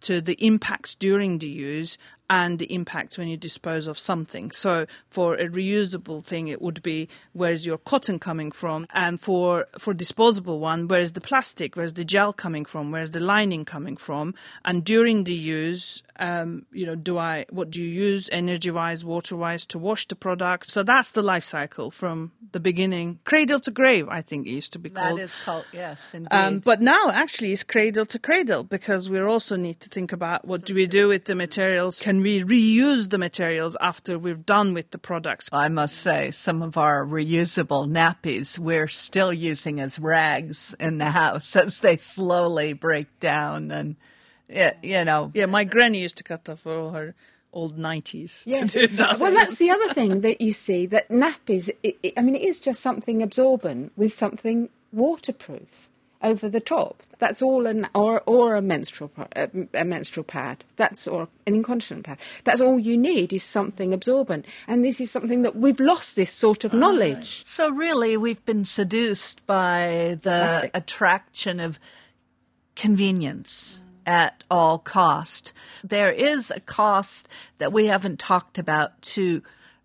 to 0.00 0.20
the 0.20 0.34
impacts 0.44 0.94
during 0.94 1.38
the 1.38 1.48
use 1.48 1.96
and 2.30 2.58
the 2.58 2.72
impacts 2.72 3.18
when 3.18 3.28
you 3.28 3.36
dispose 3.36 3.86
of 3.86 3.98
something. 3.98 4.50
So 4.50 4.86
for 5.08 5.34
a 5.34 5.48
reusable 5.48 6.24
thing, 6.24 6.48
it 6.48 6.62
would 6.62 6.82
be 6.82 7.08
where's 7.32 7.66
your 7.66 7.78
cotton 7.78 8.18
coming 8.18 8.50
from, 8.50 8.86
and 8.92 9.20
for 9.20 9.66
for 9.78 9.94
disposable 9.94 10.58
one, 10.58 10.88
where's 10.88 11.12
the 11.12 11.20
plastic, 11.20 11.76
where's 11.76 11.94
the 11.94 12.04
gel 12.04 12.32
coming 12.32 12.64
from, 12.64 12.90
where's 12.90 13.10
the 13.10 13.20
lining 13.20 13.64
coming 13.64 13.96
from, 13.96 14.34
and 14.64 14.84
during 14.84 15.24
the 15.24 15.34
use, 15.34 16.02
um, 16.16 16.64
you 16.72 16.86
know, 16.86 16.94
do 16.94 17.18
I 17.18 17.46
what 17.50 17.70
do 17.70 17.82
you 17.82 17.88
use 17.88 18.28
energy 18.32 18.70
wise, 18.70 19.04
water 19.04 19.36
wise 19.36 19.66
to 19.66 19.78
wash 19.78 20.08
the 20.08 20.16
product? 20.16 20.70
So 20.70 20.82
that's 20.82 21.10
the 21.10 21.22
life 21.22 21.44
cycle 21.44 21.90
from 21.90 22.32
the 22.52 22.60
beginning, 22.60 23.18
cradle 23.24 23.60
to 23.60 23.70
grave. 23.70 24.08
I 24.08 24.22
think 24.22 24.46
it 24.46 24.50
used 24.50 24.72
to 24.74 24.78
be 24.78 24.90
called. 24.90 25.18
That 25.18 25.24
is 25.24 25.36
called, 25.44 25.66
yes, 25.72 26.14
indeed. 26.14 26.32
Um, 26.32 26.60
but 26.60 26.80
now 26.80 27.10
actually 27.10 27.52
it's 27.52 27.64
cradle 27.64 28.06
to 28.06 28.18
cradle 28.18 28.62
because 28.62 29.10
we 29.10 29.20
also 29.20 29.56
need 29.56 29.80
to 29.80 29.88
think 29.88 30.12
about 30.12 30.46
what 30.46 30.64
do 30.64 30.74
we 30.74 30.86
do 30.86 31.08
with 31.08 31.26
the 31.26 31.34
materials? 31.34 32.00
Can 32.00 32.13
we 32.20 32.42
reuse 32.42 33.10
the 33.10 33.18
materials 33.18 33.76
after 33.80 34.18
we've 34.18 34.44
done 34.44 34.74
with 34.74 34.90
the 34.90 34.98
products? 34.98 35.48
I 35.52 35.68
must 35.68 35.96
say, 35.96 36.30
some 36.30 36.62
of 36.62 36.76
our 36.76 37.04
reusable 37.04 37.86
nappies 37.88 38.58
we're 38.58 38.88
still 38.88 39.32
using 39.32 39.80
as 39.80 39.98
rags 39.98 40.74
in 40.78 40.98
the 40.98 41.10
house 41.10 41.54
as 41.64 41.80
they 41.80 41.96
slowly 41.96 42.72
break 42.72 43.06
down. 43.20 43.70
And, 43.70 43.96
yeah, 44.48 44.74
you 44.82 45.04
know, 45.04 45.30
Yeah, 45.34 45.46
my 45.46 45.64
granny 45.64 46.00
used 46.02 46.16
to 46.18 46.24
cut 46.24 46.48
off 46.48 46.66
all 46.66 46.90
her 46.90 47.14
old 47.52 47.78
nineties 47.78 48.42
Yes. 48.46 48.72
to 48.72 48.86
do 48.88 48.96
that. 48.96 49.18
Well, 49.20 49.32
that's 49.32 49.58
the 49.58 49.70
other 49.70 49.94
thing 49.94 50.20
that 50.22 50.40
you 50.40 50.52
see 50.52 50.86
that 50.86 51.08
nappies. 51.08 51.70
It, 51.82 51.96
it, 52.02 52.12
I 52.16 52.22
mean, 52.22 52.34
it 52.34 52.42
is 52.42 52.58
just 52.58 52.80
something 52.80 53.22
absorbent 53.22 53.92
with 53.96 54.12
something 54.12 54.68
waterproof 54.92 55.88
over 56.24 56.48
the 56.48 56.60
top. 56.60 57.02
That's 57.18 57.40
all 57.42 57.66
an 57.66 57.86
or 57.94 58.22
or 58.26 58.56
a 58.56 58.62
menstrual 58.62 59.10
a, 59.36 59.48
a 59.72 59.84
menstrual 59.84 60.24
pad. 60.24 60.64
That's 60.76 61.06
or 61.06 61.28
an 61.46 61.54
incontinent 61.54 62.06
pad. 62.06 62.18
That's 62.42 62.60
all 62.60 62.78
you 62.78 62.96
need 62.96 63.32
is 63.32 63.44
something 63.44 63.94
absorbent. 63.94 64.46
And 64.66 64.84
this 64.84 65.00
is 65.00 65.10
something 65.10 65.42
that 65.42 65.54
we've 65.54 65.80
lost 65.80 66.16
this 66.16 66.32
sort 66.32 66.64
of 66.64 66.72
knowledge. 66.72 67.44
So 67.44 67.70
really, 67.70 68.16
we've 68.16 68.44
been 68.44 68.64
seduced 68.64 69.46
by 69.46 70.18
the 70.22 70.30
Plastic. 70.30 70.70
attraction 70.74 71.60
of 71.60 71.78
convenience 72.74 73.82
at 74.06 74.44
all 74.50 74.78
cost. 74.78 75.52
There 75.82 76.12
is 76.12 76.50
a 76.50 76.60
cost 76.60 77.28
that 77.58 77.72
we 77.72 77.86
haven't 77.86 78.18
talked 78.18 78.58
about 78.58 79.00
to 79.02 79.42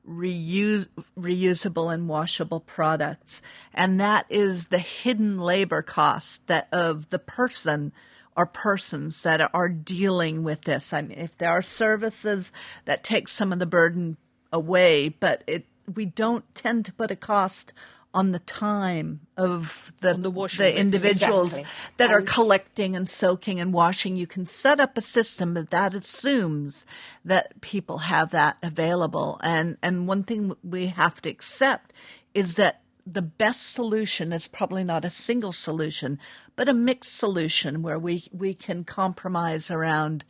reuse, 0.09 0.87
reusable 1.17 1.93
and 1.93 2.09
washable 2.09 2.59
products, 2.61 3.41
and 3.73 3.99
that 3.99 4.25
is 4.29 4.67
the 4.67 4.79
hidden 4.79 5.37
labor 5.37 5.81
cost 5.81 6.47
that 6.47 6.67
of 6.71 7.09
the 7.09 7.19
person 7.19 7.91
or 8.35 8.45
persons 8.45 9.21
that 9.23 9.53
are 9.53 9.69
dealing 9.69 10.43
with 10.43 10.61
this. 10.61 10.93
I 10.93 11.01
mean, 11.01 11.19
if 11.19 11.37
there 11.37 11.51
are 11.51 11.61
services 11.61 12.51
that 12.85 13.03
take 13.03 13.27
some 13.27 13.51
of 13.51 13.59
the 13.59 13.65
burden 13.65 14.17
away, 14.51 15.09
but 15.09 15.43
it 15.45 15.65
we 15.93 16.05
don't 16.05 16.45
tend 16.53 16.85
to 16.85 16.93
put 16.93 17.11
a 17.11 17.15
cost 17.15 17.73
on 18.13 18.31
the 18.31 18.39
time 18.39 19.21
of 19.37 19.93
the, 20.01 20.15
the 20.15 20.31
the 20.57 20.79
individuals 20.79 21.59
Exactly. 21.59 21.93
that 21.97 22.11
are 22.11 22.21
collecting 22.21 22.95
and 22.95 23.07
soaking 23.07 23.59
and 23.59 23.71
washing. 23.71 24.17
You 24.17 24.25
can 24.25 24.45
set 24.45 24.79
up 24.79 24.97
a 24.97 25.01
system 25.01 25.53
that 25.53 25.69
that 25.69 25.93
assumes 25.93 26.85
that 27.23 27.61
people 27.61 27.99
have 27.99 28.31
that 28.31 28.57
available. 28.63 29.39
And 29.43 29.77
and 29.83 30.07
one 30.07 30.23
thing 30.23 30.55
we 30.63 30.87
have 30.87 31.21
to 31.21 31.29
accept 31.29 31.93
is 32.33 32.55
that 32.55 32.81
the 33.05 33.21
best 33.21 33.73
solution 33.73 34.31
is 34.31 34.47
probably 34.47 34.83
not 34.83 35.05
a 35.05 35.09
single 35.09 35.51
solution, 35.51 36.19
but 36.55 36.69
a 36.69 36.73
mixed 36.73 37.15
solution 37.15 37.81
where 37.81 37.97
we, 37.97 38.25
we 38.31 38.53
can 38.53 38.83
compromise 38.83 39.71
around 39.71 40.25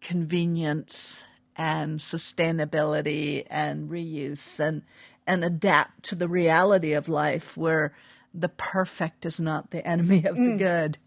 convenience 0.00 1.24
and 1.56 1.98
sustainability 1.98 3.44
and 3.50 3.88
reuse 3.90 4.60
and 4.60 4.82
and 5.28 5.44
adapt 5.44 6.02
to 6.04 6.14
the 6.16 6.26
reality 6.26 6.94
of 6.94 7.08
life 7.08 7.56
where 7.56 7.92
the 8.34 8.48
perfect 8.48 9.24
is 9.26 9.38
not 9.38 9.70
the 9.70 9.86
enemy 9.86 10.24
of 10.24 10.36
the 10.36 10.56
good. 10.56 10.98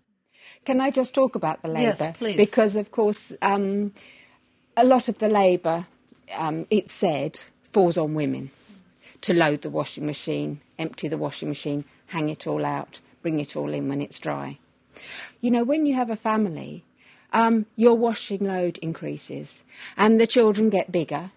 Can 0.63 0.79
I 0.79 0.91
just 0.91 1.15
talk 1.15 1.35
about 1.35 1.61
the 1.61 1.67
labour? 1.67 1.95
Yes, 1.99 2.17
please. 2.17 2.37
Because, 2.37 2.75
of 2.75 2.91
course, 2.91 3.33
um, 3.41 3.93
a 4.77 4.85
lot 4.85 5.09
of 5.09 5.17
the 5.17 5.27
labour, 5.27 5.87
um, 6.35 6.67
it's 6.69 6.93
said, 6.93 7.39
falls 7.71 7.97
on 7.97 8.13
women 8.13 8.51
to 9.21 9.33
load 9.33 9.63
the 9.63 9.69
washing 9.69 10.05
machine, 10.05 10.61
empty 10.77 11.07
the 11.07 11.17
washing 11.17 11.49
machine, 11.49 11.83
hang 12.07 12.29
it 12.29 12.45
all 12.45 12.63
out, 12.63 12.99
bring 13.21 13.39
it 13.39 13.55
all 13.55 13.73
in 13.73 13.89
when 13.89 14.01
it's 14.01 14.19
dry. 14.19 14.59
You 15.41 15.51
know, 15.51 15.63
when 15.63 15.85
you 15.85 15.95
have 15.95 16.09
a 16.09 16.15
family, 16.15 16.83
um, 17.33 17.65
your 17.75 17.95
washing 17.95 18.45
load 18.45 18.77
increases 18.79 19.63
and 19.97 20.19
the 20.19 20.27
children 20.27 20.69
get 20.69 20.91
bigger 20.91 21.31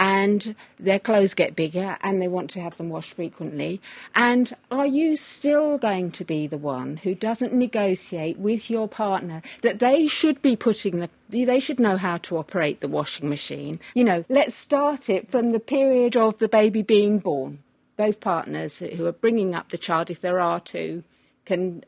and 0.00 0.54
their 0.78 0.98
clothes 0.98 1.34
get 1.34 1.54
bigger 1.54 1.98
and 2.00 2.22
they 2.22 2.26
want 2.26 2.48
to 2.48 2.60
have 2.60 2.74
them 2.78 2.88
washed 2.88 3.12
frequently. 3.12 3.82
And 4.14 4.50
are 4.70 4.86
you 4.86 5.14
still 5.14 5.76
going 5.76 6.10
to 6.12 6.24
be 6.24 6.46
the 6.46 6.56
one 6.56 6.96
who 6.96 7.14
doesn't 7.14 7.52
negotiate 7.52 8.38
with 8.38 8.70
your 8.70 8.88
partner 8.88 9.42
that 9.60 9.78
they 9.78 10.06
should 10.06 10.40
be 10.40 10.56
putting 10.56 11.00
the 11.00 11.10
they 11.28 11.60
should 11.60 11.78
know 11.78 11.96
how 11.96 12.16
to 12.16 12.38
operate 12.38 12.80
the 12.80 12.88
washing 12.88 13.28
machine? 13.28 13.78
You 13.94 14.04
know, 14.04 14.24
let's 14.30 14.54
start 14.54 15.10
it 15.10 15.30
from 15.30 15.52
the 15.52 15.60
period 15.60 16.16
of 16.16 16.38
the 16.38 16.48
baby 16.48 16.80
being 16.80 17.18
born. 17.18 17.62
Both 17.98 18.20
partners 18.20 18.78
who 18.78 19.06
are 19.06 19.12
bringing 19.12 19.54
up 19.54 19.68
the 19.68 19.78
child, 19.78 20.10
if 20.10 20.22
there 20.22 20.40
are 20.40 20.60
two, 20.60 21.04
can 21.44 21.84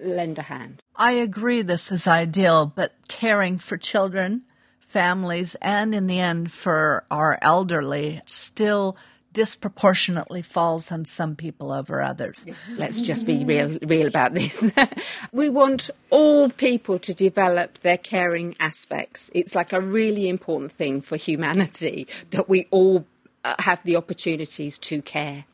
lend 0.00 0.38
a 0.38 0.42
hand. 0.42 0.82
I 0.96 1.12
agree 1.12 1.60
this 1.60 1.92
is 1.92 2.06
ideal, 2.06 2.64
but 2.64 2.94
caring 3.08 3.58
for 3.58 3.76
children, 3.76 4.42
families, 4.92 5.56
and 5.62 5.94
in 5.94 6.06
the 6.06 6.20
end 6.20 6.52
for 6.52 7.04
our 7.10 7.38
elderly 7.42 8.20
still 8.26 8.96
disproportionately 9.32 10.42
falls 10.42 10.92
on 10.92 11.04
some 11.06 11.34
people 11.34 11.72
over 11.72 12.02
others. 12.02 12.44
Let's 12.76 13.00
just 13.00 13.24
be 13.24 13.44
real, 13.44 13.78
real 13.82 14.06
about 14.06 14.34
this. 14.34 14.70
we 15.32 15.48
want 15.48 15.90
all 16.10 16.50
people 16.50 16.98
to 16.98 17.14
develop 17.14 17.78
their 17.78 17.96
caring 17.96 18.54
aspects. 18.60 19.30
It's 19.34 19.54
like 19.54 19.72
a 19.72 19.80
really 19.80 20.28
important 20.28 20.72
thing 20.72 21.00
for 21.00 21.16
humanity 21.16 22.06
that 22.30 22.48
we 22.48 22.68
all 22.70 23.06
uh, 23.44 23.54
have 23.60 23.82
the 23.84 23.96
opportunities 23.96 24.78
to 24.80 25.00
care. 25.02 25.46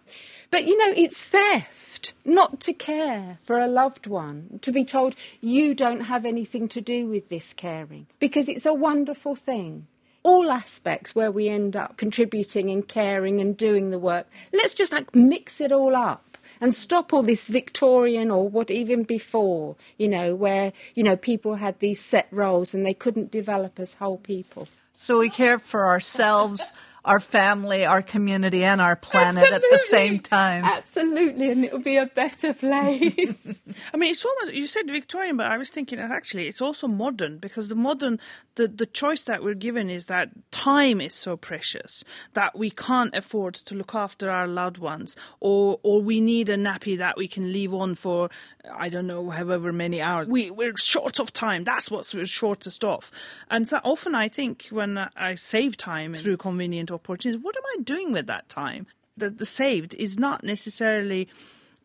But 0.51 0.67
you 0.67 0.77
know, 0.77 0.95
it's 0.97 1.23
theft 1.23 2.15
not 2.25 2.61
to 2.61 2.73
care 2.73 3.39
for 3.43 3.59
a 3.59 3.69
loved 3.69 4.07
one, 4.07 4.59
to 4.63 4.73
be 4.73 4.85
told 4.85 5.15
you 5.41 5.75
don't 5.75 6.03
have 6.03 6.25
anything 6.25 6.69
to 6.69 6.81
do 6.81 7.07
with 7.07 7.29
this 7.29 7.53
caring, 7.53 8.07
because 8.19 8.49
it's 8.49 8.67
a 8.67 8.73
wonderful 8.75 9.37
thing. 9.37 9.87
All 10.23 10.51
aspects 10.51 11.15
where 11.15 11.31
we 11.31 11.49
end 11.49 11.77
up 11.77 11.97
contributing 11.97 12.71
and 12.71 12.87
caring 12.87 13.41
and 13.41 13.57
doing 13.57 13.91
the 13.91 13.99
work, 13.99 14.27
let's 14.53 14.75
just 14.75 14.93
like 14.93 15.15
mix 15.15 15.61
it 15.61 15.73
all 15.73 15.95
up 15.95 16.39
and 16.61 16.75
stop 16.75 17.13
all 17.13 17.23
this 17.23 17.47
Victorian 17.47 18.31
or 18.31 18.49
what 18.49 18.71
even 18.71 19.05
before, 19.05 19.77
you 19.97 20.09
know, 20.09 20.35
where, 20.35 20.73
you 20.95 21.03
know, 21.03 21.17
people 21.17 21.57
had 21.57 21.79
these 21.79 22.01
set 22.01 22.27
roles 22.31 22.75
and 22.75 22.85
they 22.85 22.95
couldn't 22.95 23.31
develop 23.31 23.79
as 23.79 23.95
whole 23.95 24.19
people. 24.19 24.69
So 24.97 25.21
we 25.21 25.31
care 25.31 25.61
for 25.61 25.87
ourselves, 25.87 26.73
our 27.09 27.21
family, 27.21 27.87
our 27.87 28.03
community, 28.03 28.65
and 28.65 28.83
our 28.83 28.95
planet 28.95 29.43
Absolutely. 29.43 29.57
at 29.57 29.73
the 29.73 29.79
same 29.79 30.21
time. 30.21 30.63
Absolutely, 30.63 31.51
and 31.51 31.65
it'll 31.65 31.79
be 31.79 31.97
a 31.97 32.05
better 32.05 32.53
place. 32.53 33.63
I 33.95 33.97
mean, 33.97 34.13
it's 34.13 34.25
almost 34.25 34.53
you 34.53 34.67
said 34.67 34.87
Victorian, 34.89 35.39
but 35.39 35.47
I 35.47 35.57
was 35.57 35.71
thinking 35.71 35.99
that 35.99 36.11
actually 36.11 36.49
it's 36.49 36.61
also 36.61 36.87
modern 36.87 37.39
because 37.39 37.71
the 37.71 37.77
modern 37.77 38.21
the 38.59 38.67
the 38.67 38.87
choice 38.87 39.23
that 39.23 39.43
we're 39.43 39.55
given 39.55 39.89
is 39.89 40.07
that 40.07 40.29
time 40.51 41.01
is 41.01 41.15
so 41.15 41.37
precious 41.37 42.05
that 42.35 42.59
we 42.59 42.71
can't 42.71 43.15
afford 43.15 43.55
to 43.55 43.75
look 43.77 43.95
after 43.95 44.31
our 44.31 44.49
loved 44.49 44.79
ones, 44.79 45.17
or 45.41 45.79
or 45.83 46.03
we 46.03 46.21
need 46.21 46.49
a 46.49 46.57
nappy 46.57 46.99
that 46.99 47.17
we 47.17 47.29
can 47.29 47.53
leave 47.53 47.73
on 47.73 47.95
for 47.95 48.29
I 48.71 48.89
don't 48.89 49.07
know 49.07 49.31
however 49.31 49.73
many 49.73 50.03
hours. 50.03 50.29
We 50.29 50.51
we're 50.51 50.77
short 50.77 51.21
of 51.21 51.33
time. 51.33 51.63
That's 51.65 51.91
what's 51.91 52.13
we're 52.13 52.27
shortest 52.27 52.85
of, 52.85 53.11
and 53.49 53.69
so 53.69 53.79
often 53.85 54.15
I 54.17 54.29
think 54.29 54.67
when 54.71 54.99
I 55.17 55.37
save 55.37 55.77
time 55.77 56.15
through 56.15 56.39
convenient 56.39 56.91
opportunities, 56.91 57.41
what 57.41 57.57
am 57.57 57.63
I 57.79 57.83
doing 57.83 58.13
with 58.13 58.27
that 58.27 58.49
time? 58.49 58.89
The 59.17 59.31
the 59.31 59.47
saved 59.47 59.95
is 59.95 60.19
not 60.19 60.43
necessarily 60.43 61.29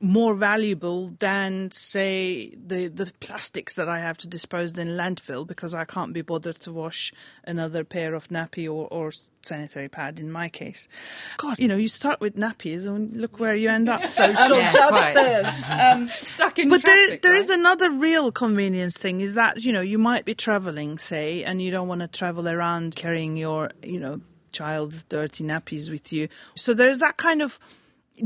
more 0.03 0.35
valuable 0.35 1.07
than 1.19 1.71
say 1.71 2.49
the 2.55 2.89
the 2.89 3.09
plastics 3.21 3.75
that 3.75 3.87
I 3.87 3.99
have 3.99 4.17
to 4.17 4.27
dispose 4.27 4.77
in 4.77 4.89
landfill 4.89 5.47
because 5.47 5.73
I 5.73 5.85
can't 5.85 6.11
be 6.11 6.21
bothered 6.21 6.59
to 6.61 6.73
wash 6.73 7.13
another 7.45 7.85
pair 7.85 8.13
of 8.13 8.27
nappy 8.27 8.65
or, 8.65 8.89
or 8.91 9.13
sanitary 9.43 9.87
pad 9.87 10.19
in 10.19 10.29
my 10.29 10.49
case. 10.49 10.89
God, 11.37 11.57
you 11.57 11.69
know, 11.69 11.77
you 11.77 11.87
start 11.87 12.19
with 12.19 12.35
nappies 12.35 12.85
and 12.85 13.15
look 13.15 13.39
where 13.39 13.55
you 13.55 13.69
end 13.69 13.87
up. 13.87 14.03
Social 14.23 14.57
Yeah, 14.57 14.69
justice. 14.71 15.63
Um, 15.69 16.07
Stuck 16.07 16.59
in 16.59 16.67
But 16.69 16.83
there, 16.83 16.95
traffic, 16.97 17.21
there 17.21 17.31
right? 17.31 17.41
is 17.41 17.49
another 17.49 17.89
real 17.91 18.31
convenience 18.33 18.97
thing 18.97 19.21
is 19.21 19.35
that, 19.35 19.63
you 19.63 19.71
know, 19.71 19.81
you 19.81 19.97
might 19.97 20.25
be 20.25 20.35
traveling, 20.35 20.97
say, 20.97 21.43
and 21.45 21.61
you 21.61 21.71
don't 21.71 21.87
want 21.87 22.01
to 22.01 22.07
travel 22.09 22.49
around 22.49 22.95
carrying 22.95 23.37
your, 23.37 23.71
you 23.81 23.99
know, 24.01 24.19
child's 24.51 25.03
dirty 25.05 25.45
nappies 25.45 25.89
with 25.89 26.11
you. 26.11 26.27
So 26.55 26.73
there's 26.73 26.99
that 26.99 27.15
kind 27.17 27.41
of 27.41 27.57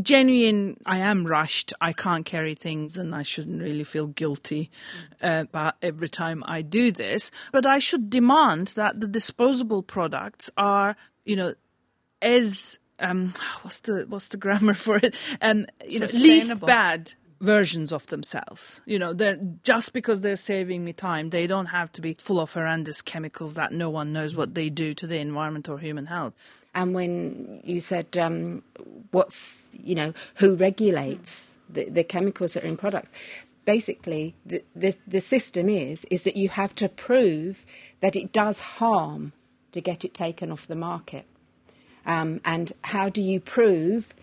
genuine, 0.01 0.77
I 0.85 0.99
am 0.99 1.25
rushed, 1.25 1.73
I 1.79 1.93
can't 1.93 2.25
carry 2.25 2.55
things, 2.55 2.97
and 2.97 3.15
I 3.15 3.23
shouldn't 3.23 3.61
really 3.61 3.83
feel 3.83 4.07
guilty 4.07 4.71
uh, 5.21 5.45
about 5.49 5.75
every 5.81 6.09
time 6.09 6.43
I 6.45 6.61
do 6.61 6.91
this. 6.91 7.31
But 7.51 7.65
I 7.65 7.79
should 7.79 8.09
demand 8.09 8.69
that 8.69 8.99
the 8.99 9.07
disposable 9.07 9.83
products 9.83 10.49
are, 10.57 10.95
you 11.25 11.35
know, 11.35 11.55
as 12.21 12.79
um, 12.99 13.33
what's 13.61 13.79
the 13.79 14.05
what's 14.07 14.27
the 14.29 14.37
grammar 14.37 14.73
for 14.85 14.97
it? 14.97 15.15
Um, 15.41 15.65
you 15.87 15.99
know, 15.99 16.07
least 16.13 16.59
bad 16.61 17.13
versions 17.39 17.93
of 17.93 18.07
themselves. 18.07 18.81
You 18.85 18.99
know, 18.99 19.13
they're 19.13 19.39
just 19.63 19.93
because 19.93 20.21
they're 20.21 20.35
saving 20.35 20.83
me 20.83 20.93
time, 20.93 21.29
they 21.29 21.47
don't 21.47 21.67
have 21.67 21.91
to 21.93 22.01
be 22.01 22.15
full 22.19 22.39
of 22.39 22.53
horrendous 22.53 23.01
chemicals 23.01 23.53
that 23.55 23.71
no 23.71 23.89
one 23.89 24.13
knows 24.13 24.35
what 24.35 24.55
they 24.55 24.69
do 24.69 24.93
to 24.95 25.07
the 25.07 25.17
environment 25.17 25.69
or 25.69 25.77
human 25.77 26.07
health. 26.07 26.33
And 26.77 26.93
when 26.93 27.59
you 27.63 27.79
said 27.79 28.15
um, 28.19 28.61
what's, 29.09 29.67
you 29.73 29.95
know, 29.95 30.13
who 30.35 30.53
regulates 30.53 31.55
the, 31.67 31.89
the 31.89 32.03
chemicals 32.03 32.53
that 32.53 32.63
are 32.63 32.67
in 32.67 32.77
products, 32.77 33.11
basically 33.65 34.35
the, 34.45 34.63
the, 34.75 34.95
the 35.07 35.19
system 35.19 35.69
is, 35.69 36.05
is 36.11 36.21
that 36.21 36.37
you 36.37 36.49
have 36.49 36.75
to 36.75 36.87
prove 36.87 37.65
that 37.99 38.15
it 38.15 38.31
does 38.31 38.59
harm 38.59 39.33
to 39.71 39.81
get 39.81 40.05
it 40.05 40.13
taken 40.13 40.51
off 40.51 40.67
the 40.67 40.75
market. 40.75 41.25
Um, 42.05 42.41
and 42.45 42.71
how 42.83 43.09
do 43.09 43.23
you 43.23 43.39
prove 43.39 44.13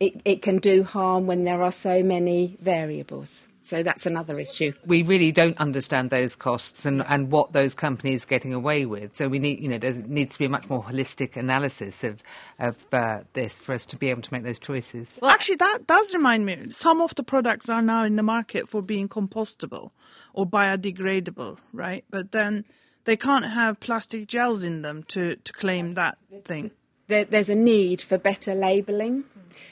it, 0.00 0.22
it 0.24 0.40
can 0.40 0.56
do 0.56 0.84
harm 0.84 1.26
when 1.26 1.44
there 1.44 1.62
are 1.62 1.72
so 1.72 2.02
many 2.02 2.56
variables? 2.58 3.48
So 3.62 3.82
that's 3.82 4.06
another 4.06 4.38
issue. 4.38 4.72
we 4.84 5.02
really 5.02 5.32
don't 5.32 5.56
understand 5.58 6.10
those 6.10 6.34
costs 6.34 6.84
and, 6.84 7.02
and 7.08 7.30
what 7.30 7.52
those 7.52 7.74
companies 7.74 8.24
are 8.24 8.28
getting 8.28 8.52
away 8.52 8.86
with. 8.86 9.16
So 9.16 9.28
we 9.28 9.38
need, 9.38 9.60
you 9.60 9.68
know, 9.68 9.78
there 9.78 9.92
needs 9.92 10.34
to 10.34 10.38
be 10.38 10.46
a 10.46 10.48
much 10.48 10.68
more 10.68 10.82
holistic 10.82 11.36
analysis 11.36 12.04
of 12.04 12.22
of 12.58 12.76
uh, 12.92 13.20
this 13.32 13.60
for 13.60 13.74
us 13.74 13.86
to 13.86 13.96
be 13.96 14.08
able 14.08 14.22
to 14.22 14.32
make 14.32 14.42
those 14.42 14.58
choices. 14.58 15.18
Well, 15.22 15.30
actually, 15.30 15.56
that 15.56 15.86
does 15.86 16.14
remind 16.14 16.44
me. 16.44 16.70
Some 16.70 17.00
of 17.00 17.14
the 17.14 17.22
products 17.22 17.68
are 17.68 17.82
now 17.82 18.04
in 18.04 18.16
the 18.16 18.22
market 18.22 18.68
for 18.68 18.82
being 18.82 19.08
compostable 19.08 19.90
or 20.32 20.46
biodegradable, 20.46 21.58
right? 21.72 22.04
But 22.10 22.32
then 22.32 22.64
they 23.04 23.16
can't 23.16 23.44
have 23.46 23.80
plastic 23.80 24.26
gels 24.26 24.64
in 24.64 24.82
them 24.82 25.02
to, 25.04 25.36
to 25.36 25.52
claim 25.52 25.94
that 25.94 26.18
thing. 26.44 26.70
there, 27.08 27.24
there's 27.24 27.48
a 27.48 27.54
need 27.54 28.00
for 28.00 28.18
better 28.18 28.54
labelling 28.54 29.24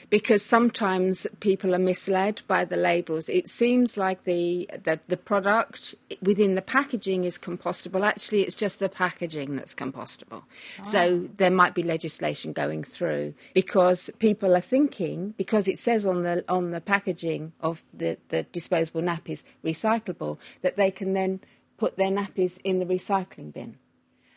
because 0.09 0.43
sometimes 0.43 1.27
people 1.39 1.73
are 1.75 1.79
misled 1.79 2.41
by 2.47 2.65
the 2.65 2.77
labels. 2.77 3.29
It 3.29 3.49
seems 3.49 3.97
like 3.97 4.23
the, 4.23 4.69
the 4.83 4.99
the 5.07 5.17
product 5.17 5.95
within 6.21 6.55
the 6.55 6.61
packaging 6.61 7.23
is 7.23 7.37
compostable. 7.37 8.05
Actually, 8.05 8.43
it's 8.43 8.55
just 8.55 8.79
the 8.79 8.89
packaging 8.89 9.55
that's 9.55 9.75
compostable. 9.75 10.43
Ah. 10.79 10.83
So 10.83 11.29
there 11.37 11.51
might 11.51 11.73
be 11.73 11.83
legislation 11.83 12.53
going 12.53 12.83
through 12.83 13.33
because 13.53 14.09
people 14.19 14.55
are 14.55 14.61
thinking 14.61 15.33
because 15.37 15.67
it 15.67 15.79
says 15.79 16.05
on 16.05 16.23
the 16.23 16.43
on 16.47 16.71
the 16.71 16.81
packaging 16.81 17.53
of 17.61 17.83
the, 17.93 18.17
the 18.29 18.43
disposable 18.43 19.01
nappies 19.01 19.43
recyclable 19.63 20.37
that 20.61 20.77
they 20.77 20.91
can 20.91 21.13
then 21.13 21.39
put 21.77 21.97
their 21.97 22.11
nappies 22.11 22.59
in 22.63 22.79
the 22.79 22.85
recycling 22.85 23.51
bin 23.53 23.77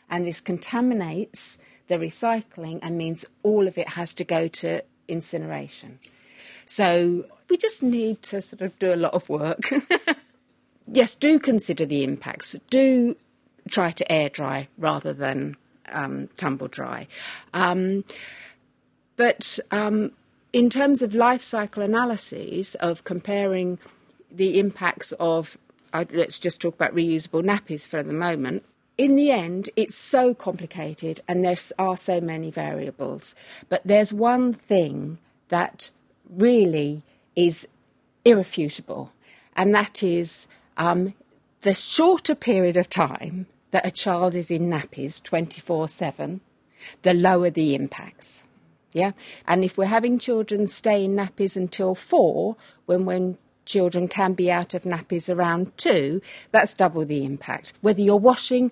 and 0.09 0.25
this 0.25 0.39
contaminates 0.39 1.57
the 1.87 1.95
recycling 1.95 2.79
and 2.81 2.97
means 2.97 3.25
all 3.43 3.67
of 3.67 3.77
it 3.77 3.89
has 3.89 4.13
to 4.15 4.23
go 4.23 4.47
to 4.47 4.81
incineration. 5.07 5.99
So 6.65 7.25
we 7.49 7.57
just 7.57 7.83
need 7.83 8.21
to 8.23 8.41
sort 8.41 8.61
of 8.61 8.77
do 8.79 8.93
a 8.93 8.95
lot 8.95 9.13
of 9.13 9.27
work. 9.29 9.71
yes, 10.87 11.15
do 11.15 11.39
consider 11.39 11.85
the 11.85 12.03
impacts. 12.03 12.55
Do 12.69 13.15
try 13.69 13.91
to 13.91 14.11
air 14.11 14.29
dry 14.29 14.67
rather 14.77 15.13
than 15.13 15.57
um, 15.89 16.29
tumble 16.35 16.67
dry. 16.67 17.07
Um, 17.53 18.03
but 19.15 19.59
um, 19.71 20.11
in 20.53 20.69
terms 20.69 21.01
of 21.01 21.15
life 21.15 21.41
cycle 21.41 21.83
analyses 21.83 22.75
of 22.75 23.03
comparing 23.03 23.79
the 24.31 24.59
impacts 24.59 25.11
of, 25.13 25.57
uh, 25.93 26.05
let's 26.11 26.39
just 26.39 26.61
talk 26.61 26.75
about 26.75 26.93
reusable 26.93 27.43
nappies 27.43 27.87
for 27.87 28.03
the 28.03 28.13
moment. 28.13 28.63
In 28.97 29.15
the 29.15 29.29
end, 29.29 29.69
it's 29.75 29.97
so 29.97 30.33
complicated 30.33 31.21
and 31.27 31.43
there 31.43 31.57
are 31.77 31.97
so 31.97 32.21
many 32.21 32.49
variables. 32.49 33.35
But 33.67 33.81
there's 33.83 34.13
one 34.13 34.53
thing 34.53 35.17
that 35.49 35.89
really 36.29 37.03
is 37.35 37.67
irrefutable, 38.23 39.11
and 39.55 39.75
that 39.75 40.01
is 40.01 40.47
um, 40.77 41.13
the 41.61 41.73
shorter 41.73 42.35
period 42.35 42.77
of 42.77 42.89
time 42.89 43.47
that 43.71 43.85
a 43.85 43.91
child 43.91 44.35
is 44.35 44.49
in 44.49 44.69
nappies 44.69 45.21
24 45.21 45.87
7, 45.89 46.41
the 47.01 47.13
lower 47.13 47.49
the 47.49 47.75
impacts. 47.75 48.47
Yeah, 48.93 49.11
and 49.45 49.65
if 49.65 49.77
we're 49.77 49.85
having 49.85 50.19
children 50.19 50.67
stay 50.67 51.03
in 51.03 51.15
nappies 51.15 51.57
until 51.57 51.95
four, 51.95 52.55
when 52.85 53.05
when 53.05 53.37
children 53.65 54.07
can 54.07 54.33
be 54.33 54.49
out 54.49 54.73
of 54.73 54.83
nappies 54.83 55.33
around 55.33 55.77
two, 55.77 56.21
that's 56.51 56.73
double 56.73 57.05
the 57.05 57.25
impact. 57.25 57.73
Whether 57.81 58.01
you're 58.01 58.15
washing 58.15 58.71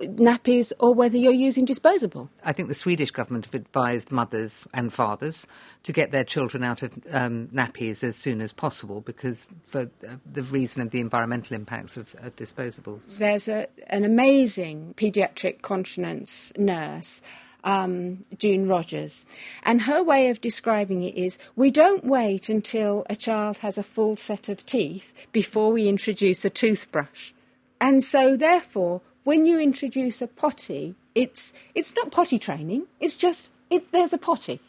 nappies 0.00 0.72
or 0.78 0.94
whether 0.94 1.16
you're 1.16 1.32
using 1.32 1.64
disposable. 1.64 2.30
I 2.44 2.52
think 2.52 2.68
the 2.68 2.74
Swedish 2.74 3.10
government 3.10 3.46
have 3.46 3.54
advised 3.54 4.10
mothers 4.10 4.66
and 4.72 4.92
fathers 4.92 5.46
to 5.82 5.92
get 5.92 6.12
their 6.12 6.24
children 6.24 6.62
out 6.62 6.82
of 6.82 6.92
um, 7.10 7.48
nappies 7.48 8.02
as 8.02 8.16
soon 8.16 8.40
as 8.40 8.52
possible 8.52 9.00
because 9.00 9.46
for 9.62 9.82
uh, 9.82 10.16
the 10.30 10.42
reason 10.44 10.82
of 10.82 10.90
the 10.90 11.00
environmental 11.00 11.54
impacts 11.54 11.96
of, 11.96 12.14
of 12.20 12.34
disposables. 12.36 13.18
There's 13.18 13.48
a, 13.48 13.68
an 13.88 14.04
amazing 14.04 14.94
paediatric 14.96 15.62
continence 15.62 16.52
nurse. 16.56 17.22
Um, 17.62 18.24
June 18.38 18.68
Rogers. 18.68 19.26
And 19.64 19.82
her 19.82 20.02
way 20.02 20.30
of 20.30 20.40
describing 20.40 21.02
it 21.02 21.14
is 21.14 21.36
we 21.56 21.70
don't 21.70 22.02
wait 22.02 22.48
until 22.48 23.04
a 23.10 23.14
child 23.14 23.58
has 23.58 23.76
a 23.76 23.82
full 23.82 24.16
set 24.16 24.48
of 24.48 24.64
teeth 24.64 25.12
before 25.30 25.70
we 25.70 25.86
introduce 25.86 26.42
a 26.46 26.48
toothbrush. 26.48 27.32
And 27.78 28.02
so, 28.02 28.34
therefore, 28.34 29.02
when 29.24 29.46
you 29.46 29.58
introduce 29.58 30.22
a 30.22 30.26
potty, 30.26 30.94
it's, 31.14 31.52
it's 31.74 31.94
not 31.94 32.10
potty 32.10 32.38
training, 32.38 32.86
it's 33.00 33.16
just 33.16 33.50
there's 33.92 34.12
a 34.12 34.18
potty. 34.18 34.60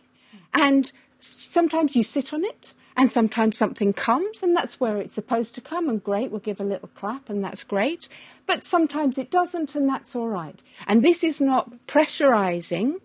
And 0.53 0.91
sometimes 1.19 1.95
you 1.95 2.03
sit 2.03 2.33
on 2.33 2.43
it, 2.43 2.73
and 2.97 3.11
sometimes 3.11 3.57
something 3.57 3.93
comes, 3.93 4.43
and 4.43 4.55
that's 4.55 4.79
where 4.79 4.97
it's 4.97 5.15
supposed 5.15 5.55
to 5.55 5.61
come, 5.61 5.87
and 5.87 6.03
great, 6.03 6.29
we'll 6.29 6.39
give 6.39 6.59
a 6.59 6.65
little 6.65 6.89
clap, 6.89 7.29
and 7.29 7.43
that's 7.43 7.63
great. 7.63 8.09
But 8.45 8.65
sometimes 8.65 9.17
it 9.17 9.31
doesn't, 9.31 9.75
and 9.75 9.87
that's 9.87 10.15
all 10.15 10.27
right. 10.27 10.61
And 10.87 11.03
this 11.03 11.23
is 11.23 11.39
not 11.39 11.87
pressurising 11.87 12.95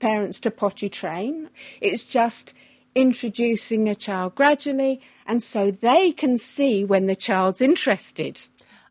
parents 0.00 0.40
to 0.40 0.50
potty 0.50 0.88
train, 0.88 1.48
it's 1.80 2.02
just 2.02 2.52
introducing 2.94 3.88
a 3.88 3.94
child 3.94 4.34
gradually, 4.34 5.00
and 5.26 5.42
so 5.42 5.70
they 5.70 6.12
can 6.12 6.36
see 6.36 6.84
when 6.84 7.06
the 7.06 7.16
child's 7.16 7.60
interested. 7.60 8.46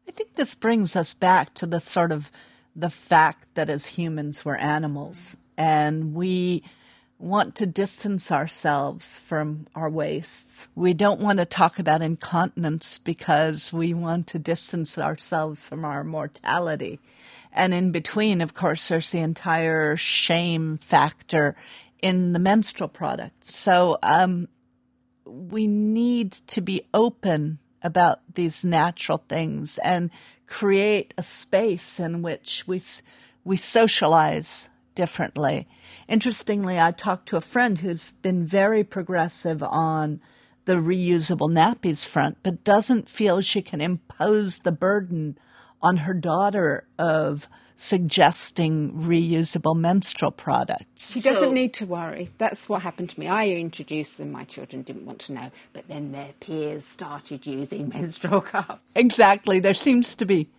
I 0.08 0.12
think 0.12 0.36
this 0.36 0.56
brings 0.56 0.96
us 0.96 1.13
back 1.13 1.54
to 1.56 1.66
the 1.66 1.80
sort 1.80 2.12
of 2.12 2.32
the 2.76 2.89
fact 2.89 3.48
that 3.56 3.70
as 3.70 3.86
humans 3.86 4.44
we're 4.44 4.56
animals 4.56 5.38
and 5.58 6.13
we 6.16 6.63
want 7.24 7.56
to 7.56 7.66
distance 7.66 8.32
ourselves 8.32 9.18
from 9.20 9.66
our 9.76 9.89
wastes. 9.89 10.68
We 10.76 10.94
don't 10.94 11.22
want 11.22 11.39
to 11.39 11.46
talk 11.46 11.80
about 11.80 12.02
incontinence 12.02 12.98
because 12.98 13.72
we 13.72 13.94
want 13.94 14.28
to 14.28 14.39
distance 14.39 14.98
ourselves 14.98 15.68
from 15.68 15.86
our 15.86 16.04
mortality. 16.04 17.00
And 17.54 17.74
in 17.74 17.92
between, 17.92 18.42
of 18.42 18.54
course, 18.54 18.89
there's 18.89 19.12
the 19.12 19.20
entire 19.20 19.96
shame 19.96 20.78
factor 20.78 21.56
in 22.02 22.34
the 22.34 22.39
menstrual 22.39 22.89
product. 22.89 23.46
So 23.46 24.00
um, 24.04 24.50
we 25.26 25.68
need 25.68 26.34
to 26.48 26.60
be 26.60 26.82
open 26.94 27.60
about 27.84 28.22
these 28.34 28.63
natural 28.63 29.24
things 29.28 29.78
and 29.80 30.10
create 30.48 31.13
a 31.17 31.24
space 31.24 32.00
in 32.00 32.22
which 32.22 32.63
we 32.67 32.82
we 33.43 33.58
socialize 33.58 34.69
differently. 34.96 35.67
Interestingly, 36.08 36.80
I 36.80 36.91
talked 36.91 37.28
to 37.30 37.38
a 37.38 37.41
friend 37.41 37.80
who's 37.80 38.12
been 38.22 38.46
very 38.46 38.84
progressive 38.84 39.62
on 39.63 40.22
the 40.65 40.76
reusable 40.76 41.52
nappies 41.52 42.06
front, 42.06 42.38
but 42.41 42.63
doesn't 42.63 43.10
feel 43.10 43.41
she 43.41 43.62
can 43.62 43.82
impose 43.82 44.60
the 44.60 44.72
burden 44.72 45.38
on 45.84 45.98
her 45.98 46.13
daughter 46.13 46.88
of 46.98 47.48
suggesting 47.76 48.93
reusable 48.93 49.76
menstrual 49.76 50.32
products. 50.32 51.12
She 51.12 51.19
doesn't 51.19 51.50
so, 51.50 51.52
need 51.52 51.74
to 51.76 51.86
worry. 51.86 52.30
That's 52.38 52.69
what 52.69 52.84
happened 52.84 53.10
to 53.10 53.19
me. 53.19 53.28
I 53.28 53.50
introduced 53.50 54.17
them, 54.17 54.32
my 54.32 54.46
children 54.46 54.84
didn't 54.84 55.06
want 55.06 55.19
to 55.19 55.34
know, 55.34 55.52
but 55.74 55.88
then 55.88 56.12
their 56.12 56.34
peers 56.39 56.86
started 56.86 57.46
using 57.46 57.89
menstrual 57.93 58.41
cups. 58.41 58.91
Exactly. 58.96 59.60
There 59.60 59.74
seems 59.74 60.15
to 60.15 60.26
be 60.26 60.50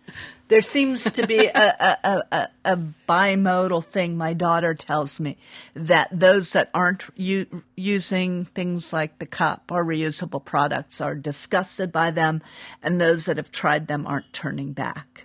there 0.47 0.61
seems 0.61 1.09
to 1.11 1.25
be 1.25 1.47
a, 1.47 1.97
a, 2.03 2.23
a, 2.31 2.47
a, 2.65 2.77
bimodal 3.07 3.83
thing. 3.83 4.17
My 4.17 4.33
daughter 4.33 4.73
tells 4.73 5.19
me 5.19 5.37
that 5.73 6.09
those 6.11 6.53
that 6.53 6.69
aren't 6.73 7.05
u- 7.15 7.63
using 7.75 8.45
things 8.45 8.93
like 8.93 9.17
the 9.19 9.25
cup 9.25 9.71
or 9.71 9.83
reusable 9.83 10.43
products 10.43 11.01
are 11.01 11.15
disgusted 11.15 11.91
by 11.91 12.11
them, 12.11 12.41
and 12.83 13.01
those 13.01 13.25
that 13.25 13.37
have 13.37 13.51
tried 13.51 13.87
them 13.87 14.05
aren't 14.05 14.31
turning 14.33 14.73
back. 14.73 15.24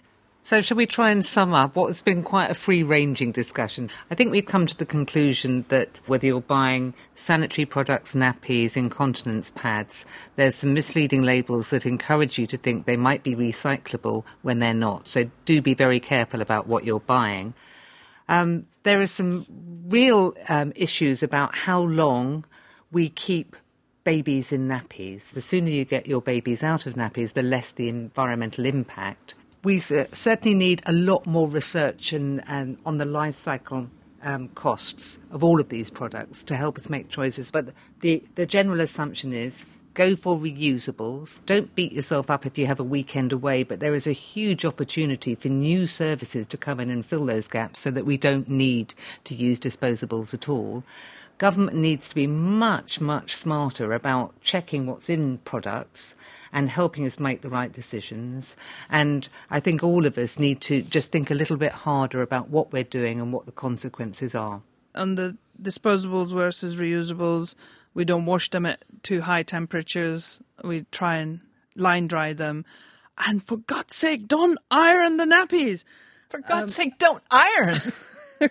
So, 0.51 0.61
shall 0.61 0.79
we 0.79 0.87
try 0.87 1.11
and 1.11 1.25
sum 1.25 1.55
up 1.55 1.77
what 1.77 1.87
has 1.87 2.03
been 2.03 2.25
quite 2.25 2.51
a 2.51 2.55
free 2.55 2.83
ranging 2.83 3.31
discussion? 3.31 3.89
I 4.11 4.17
think 4.17 4.33
we've 4.33 4.45
come 4.45 4.67
to 4.67 4.77
the 4.77 4.85
conclusion 4.85 5.65
that 5.69 6.01
whether 6.09 6.27
you're 6.27 6.41
buying 6.41 6.93
sanitary 7.15 7.65
products, 7.65 8.17
nappies, 8.17 8.77
incontinence 8.77 9.53
pads, 9.55 10.05
there's 10.35 10.57
some 10.57 10.75
misleading 10.75 11.23
labels 11.23 11.71
that 11.71 11.87
encourage 11.87 12.37
you 12.37 12.49
to 12.49 12.57
think 12.57 12.85
they 12.85 12.97
might 12.97 13.23
be 13.23 13.37
recyclable 13.37 14.25
when 14.43 14.59
they're 14.59 14.75
not. 14.75 15.07
So, 15.07 15.31
do 15.45 15.63
be 15.63 15.75
very 15.75 16.01
careful 16.01 16.41
about 16.41 16.67
what 16.67 16.83
you're 16.85 16.99
buying. 16.99 17.55
Um, 18.29 18.67
there 18.83 19.01
are 19.01 19.07
some 19.07 19.47
real 19.87 20.35
um, 20.49 20.73
issues 20.75 21.23
about 21.23 21.55
how 21.55 21.81
long 21.81 22.45
we 22.91 23.09
keep 23.09 23.55
babies 24.03 24.51
in 24.51 24.67
nappies. 24.67 25.31
The 25.31 25.43
sooner 25.43 25.71
you 25.71 25.85
get 25.85 26.09
your 26.09 26.21
babies 26.21 26.65
out 26.65 26.87
of 26.87 26.95
nappies, 26.95 27.35
the 27.35 27.43
less 27.43 27.71
the 27.71 27.89
environmental 27.89 28.67
impact 28.67 29.37
we 29.63 29.79
certainly 29.79 30.55
need 30.55 30.83
a 30.87 30.93
lot 30.93 31.27
more 31.27 31.49
research 31.49 32.13
and, 32.13 32.43
and 32.47 32.79
on 32.87 32.99
the 32.99 33.05
life 33.05 33.35
cycle 33.35 33.89
um, 34.23 34.49
costs 34.49 35.19
of 35.31 35.45
all 35.45 35.61
of 35.61 35.69
these 35.69 35.91
products 35.91 36.43
to 36.45 36.57
help 36.57 36.79
us 36.79 36.89
make 36.89 37.09
choices. 37.09 37.51
But 37.51 37.69
the, 38.01 38.23
the 38.35 38.47
general 38.47 38.81
assumption 38.81 39.33
is 39.33 39.65
go 39.95 40.15
for 40.17 40.37
reusables. 40.37 41.39
Don't 41.47 41.75
beat 41.75 41.93
yourself 41.93 42.31
up 42.31 42.47
if 42.47 42.57
you 42.57 42.67
have 42.67 42.81
a 42.81 42.85
weekend 42.85 43.33
away, 43.33 43.63
but 43.63 43.81
there 43.81 43.95
is 43.95 44.07
a 44.07 44.13
huge 44.13 44.65
opportunity 44.65 45.35
for 45.35 45.49
new 45.49 45.87
services 45.87 46.47
to 46.49 46.57
come 46.57 46.81
in 46.81 46.91
and 46.91 47.05
fill 47.05 47.27
those 47.27 47.49
gaps 47.49 47.81
so 47.81 47.91
that 47.91 48.07
we 48.07 48.17
don't 48.17 48.49
need 48.49 48.95
to 49.25 49.35
use 49.35 49.59
disposables 49.59 50.33
at 50.33 50.49
all. 50.49 50.85
Government 51.41 51.75
needs 51.75 52.07
to 52.11 52.15
be 52.15 52.27
much, 52.27 53.01
much 53.01 53.35
smarter 53.35 53.95
about 53.95 54.39
checking 54.43 54.85
what's 54.85 55.09
in 55.09 55.39
products 55.39 56.15
and 56.53 56.69
helping 56.69 57.07
us 57.07 57.19
make 57.19 57.41
the 57.41 57.49
right 57.49 57.73
decisions. 57.73 58.59
And 58.91 59.27
I 59.49 59.59
think 59.59 59.83
all 59.83 60.05
of 60.05 60.19
us 60.19 60.39
need 60.39 60.61
to 60.61 60.83
just 60.83 61.11
think 61.11 61.31
a 61.31 61.35
little 61.35 61.57
bit 61.57 61.73
harder 61.73 62.21
about 62.21 62.51
what 62.51 62.75
we're 62.75 62.85
doing 62.85 63.23
and 63.23 63.33
what 63.33 63.47
the 63.47 63.53
consequences 63.53 64.35
are. 64.35 64.61
On 64.95 65.15
the 65.15 65.35
disposables 65.63 66.31
versus 66.35 66.77
reusables, 66.77 67.55
we 67.95 68.05
don't 68.05 68.27
wash 68.27 68.51
them 68.51 68.67
at 68.67 68.85
too 69.03 69.23
high 69.23 69.43
temperatures. 69.43 70.43
We 70.63 70.85
try 70.93 71.17
and 71.17 71.41
line 71.75 72.07
dry 72.07 72.35
them. 72.35 72.67
And 73.17 73.43
for 73.43 73.57
God's 73.57 73.97
sake, 73.97 74.29
don't 74.29 74.59
iron 74.71 75.17
the 75.17 75.25
nappies. 75.25 75.85
For 76.29 76.41
God's 76.41 76.65
um, 76.65 76.69
sake, 76.69 76.99
don't 76.99 77.23
iron. 77.31 77.79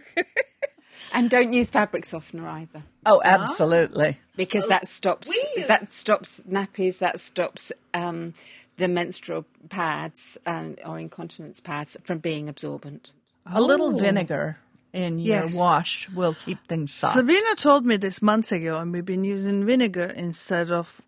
And 1.13 1.29
don't 1.29 1.53
use 1.53 1.69
fabric 1.69 2.05
softener 2.05 2.47
either. 2.47 2.83
Oh, 3.05 3.21
absolutely. 3.23 4.19
Because 4.35 4.67
that 4.67 4.87
stops 4.87 5.31
that 5.67 5.91
stops 5.91 6.41
nappies. 6.49 6.99
That 6.99 7.19
stops 7.19 7.71
um, 7.93 8.33
the 8.77 8.87
menstrual 8.87 9.45
pads 9.69 10.37
um, 10.45 10.75
or 10.85 10.99
incontinence 10.99 11.59
pads 11.59 11.97
from 12.03 12.19
being 12.19 12.49
absorbent. 12.49 13.11
A 13.45 13.61
little 13.61 13.91
vinegar 13.91 14.59
in 14.93 15.19
your 15.19 15.47
wash 15.53 16.09
will 16.09 16.33
keep 16.33 16.65
things 16.67 16.93
soft. 16.93 17.13
Sabina 17.13 17.55
told 17.55 17.85
me 17.85 17.97
this 17.97 18.21
months 18.21 18.51
ago, 18.51 18.77
and 18.77 18.91
we've 18.91 19.05
been 19.05 19.23
using 19.23 19.65
vinegar 19.65 20.13
instead 20.15 20.71
of 20.71 21.01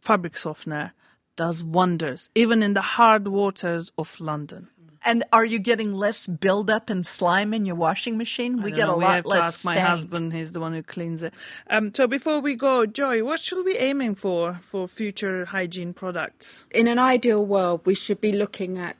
fabric 0.00 0.36
softener. 0.36 0.92
Does 1.34 1.64
wonders, 1.64 2.28
even 2.34 2.62
in 2.62 2.74
the 2.74 2.82
hard 2.82 3.26
waters 3.26 3.90
of 3.96 4.20
London. 4.20 4.68
And 5.04 5.24
are 5.32 5.44
you 5.44 5.58
getting 5.58 5.92
less 5.92 6.26
buildup 6.26 6.88
and 6.88 7.04
slime 7.04 7.52
in 7.52 7.66
your 7.66 7.74
washing 7.74 8.16
machine? 8.16 8.62
We 8.62 8.70
get 8.70 8.86
know. 8.86 8.94
a 8.94 8.98
we 8.98 9.04
lot 9.04 9.14
have 9.16 9.26
less. 9.26 9.38
To 9.38 9.44
ask 9.44 9.64
my 9.64 9.78
husband; 9.78 10.32
he's 10.32 10.52
the 10.52 10.60
one 10.60 10.72
who 10.72 10.82
cleans 10.82 11.22
it. 11.22 11.34
Um, 11.68 11.92
so 11.92 12.06
before 12.06 12.40
we 12.40 12.54
go, 12.54 12.86
Joy, 12.86 13.24
what 13.24 13.40
should 13.40 13.64
we 13.64 13.72
be 13.72 13.78
aiming 13.78 14.14
for 14.14 14.60
for 14.62 14.86
future 14.86 15.46
hygiene 15.46 15.92
products? 15.92 16.66
In 16.70 16.86
an 16.86 16.98
ideal 16.98 17.44
world, 17.44 17.80
we 17.84 17.94
should 17.94 18.20
be 18.20 18.32
looking 18.32 18.78
at 18.78 18.96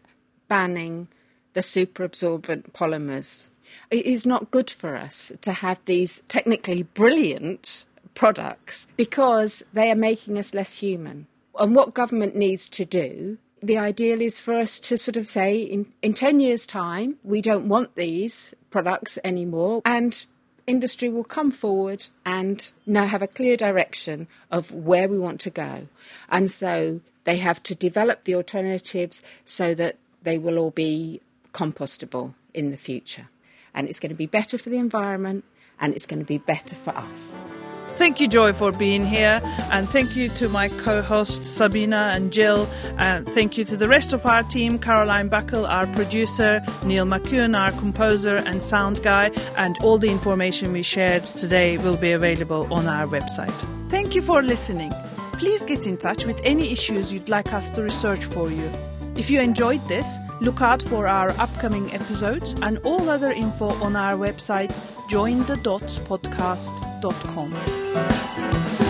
banning 0.49 1.09
the 1.53 1.61
superabsorbent 1.61 2.73
polymers. 2.73 3.51
It 3.91 4.07
is 4.07 4.27
not 4.27 4.51
good 4.51 4.71
for 4.71 4.97
us 4.97 5.33
to 5.41 5.53
have 5.53 5.81
these 5.85 6.23
technically 6.29 6.83
brilliant 6.83 7.85
products 8.15 8.87
because 8.97 9.62
they 9.73 9.91
are 9.91 9.97
making 9.97 10.38
us 10.38 10.55
less 10.55 10.79
human. 10.79 11.27
And 11.59 11.75
what 11.75 11.95
government 11.95 12.35
needs 12.35 12.69
to 12.71 12.85
do 12.85 13.38
the 13.62 13.79
ideal 13.79 14.20
is 14.20 14.40
for 14.40 14.55
us 14.55 14.81
to 14.81 14.98
sort 14.98 15.16
of 15.16 15.29
say 15.29 15.57
in, 15.57 15.87
in 16.03 16.14
10 16.14 16.40
years' 16.40 16.66
time, 16.66 17.16
we 17.22 17.40
don't 17.40 17.68
want 17.68 17.94
these 17.94 18.55
products 18.70 19.18
anymore, 19.25 19.83
and 19.85 20.27
industry 20.66 21.09
will 21.09 21.25
come 21.25 21.51
forward 21.51 22.07
and 22.25 22.72
now 22.87 23.07
have 23.07 23.22
a 23.22 23.27
clear 23.27 23.57
direction 23.57 24.27
of 24.51 24.72
where 24.72 25.09
we 25.09 25.18
want 25.18 25.40
to 25.40 25.51
go. 25.51 25.88
And 26.29 26.51
so 26.51 27.01
they 27.25 27.37
have 27.37 27.62
to 27.64 27.75
develop 27.75 28.25
the 28.25 28.35
alternatives 28.35 29.22
so 29.44 29.75
that 29.75 29.96
they 30.22 30.38
will 30.38 30.59
all 30.59 30.70
be 30.70 31.20
compostable 31.53 32.35
in 32.55 32.70
the 32.70 32.77
future. 32.77 33.29
And 33.75 33.88
it's 33.88 34.01
going 34.01 34.11
to 34.11 34.16
be 34.16 34.27
better 34.27 34.59
for 34.59 34.70
the 34.70 34.79
environment 34.79 35.44
and 35.81 35.94
it's 35.94 36.07
going 36.07 36.20
to 36.20 36.27
be 36.27 36.38
better 36.38 36.75
for 36.75 36.96
us. 36.96 37.40
Thank 37.96 38.20
you, 38.20 38.28
Joy, 38.28 38.52
for 38.52 38.72
being 38.72 39.05
here. 39.05 39.40
And 39.70 39.88
thank 39.88 40.16
you 40.16 40.28
to 40.31 40.48
my 40.48 40.68
co 40.68 41.02
hosts, 41.02 41.46
Sabina 41.46 42.11
and 42.12 42.33
Jill. 42.33 42.68
And 42.98 43.28
thank 43.28 43.57
you 43.57 43.64
to 43.64 43.76
the 43.76 43.88
rest 43.88 44.12
of 44.12 44.26
our 44.26 44.42
team 44.42 44.78
Caroline 44.78 45.28
Buckle, 45.28 45.66
our 45.66 45.87
producer, 45.88 46.62
Neil 46.85 47.05
McCune, 47.05 47.57
our 47.57 47.72
composer 47.72 48.37
and 48.37 48.62
sound 48.62 49.02
guy. 49.02 49.31
And 49.57 49.76
all 49.83 49.98
the 49.98 50.11
information 50.11 50.72
we 50.72 50.83
shared 50.83 51.24
today 51.24 51.78
will 51.78 51.96
be 51.96 52.12
available 52.12 52.72
on 52.72 52.87
our 52.87 53.07
website. 53.07 53.55
Thank 53.88 54.14
you 54.14 54.22
for 54.22 54.42
listening. 54.42 54.92
Please 55.35 55.62
get 55.62 55.87
in 55.87 55.96
touch 55.96 56.24
with 56.24 56.40
any 56.44 56.72
issues 56.72 57.12
you'd 57.12 57.28
like 57.28 57.52
us 57.52 57.70
to 57.70 57.83
research 57.83 58.24
for 58.24 58.50
you. 58.50 58.70
If 59.16 59.31
you 59.31 59.40
enjoyed 59.40 59.87
this, 59.88 60.16
look 60.40 60.62
out 60.62 60.83
for 60.83 61.07
our 61.07 61.31
upcoming 61.33 61.92
episodes 61.92 62.55
and 62.62 62.78
all 62.78 63.11
other 63.11 63.31
info 63.31 63.68
on 63.83 63.94
our 63.96 64.16
website 64.16 64.72
jointhedotspodcast.com. 65.09 67.82
Thank 67.94 68.81
you. 68.81 68.82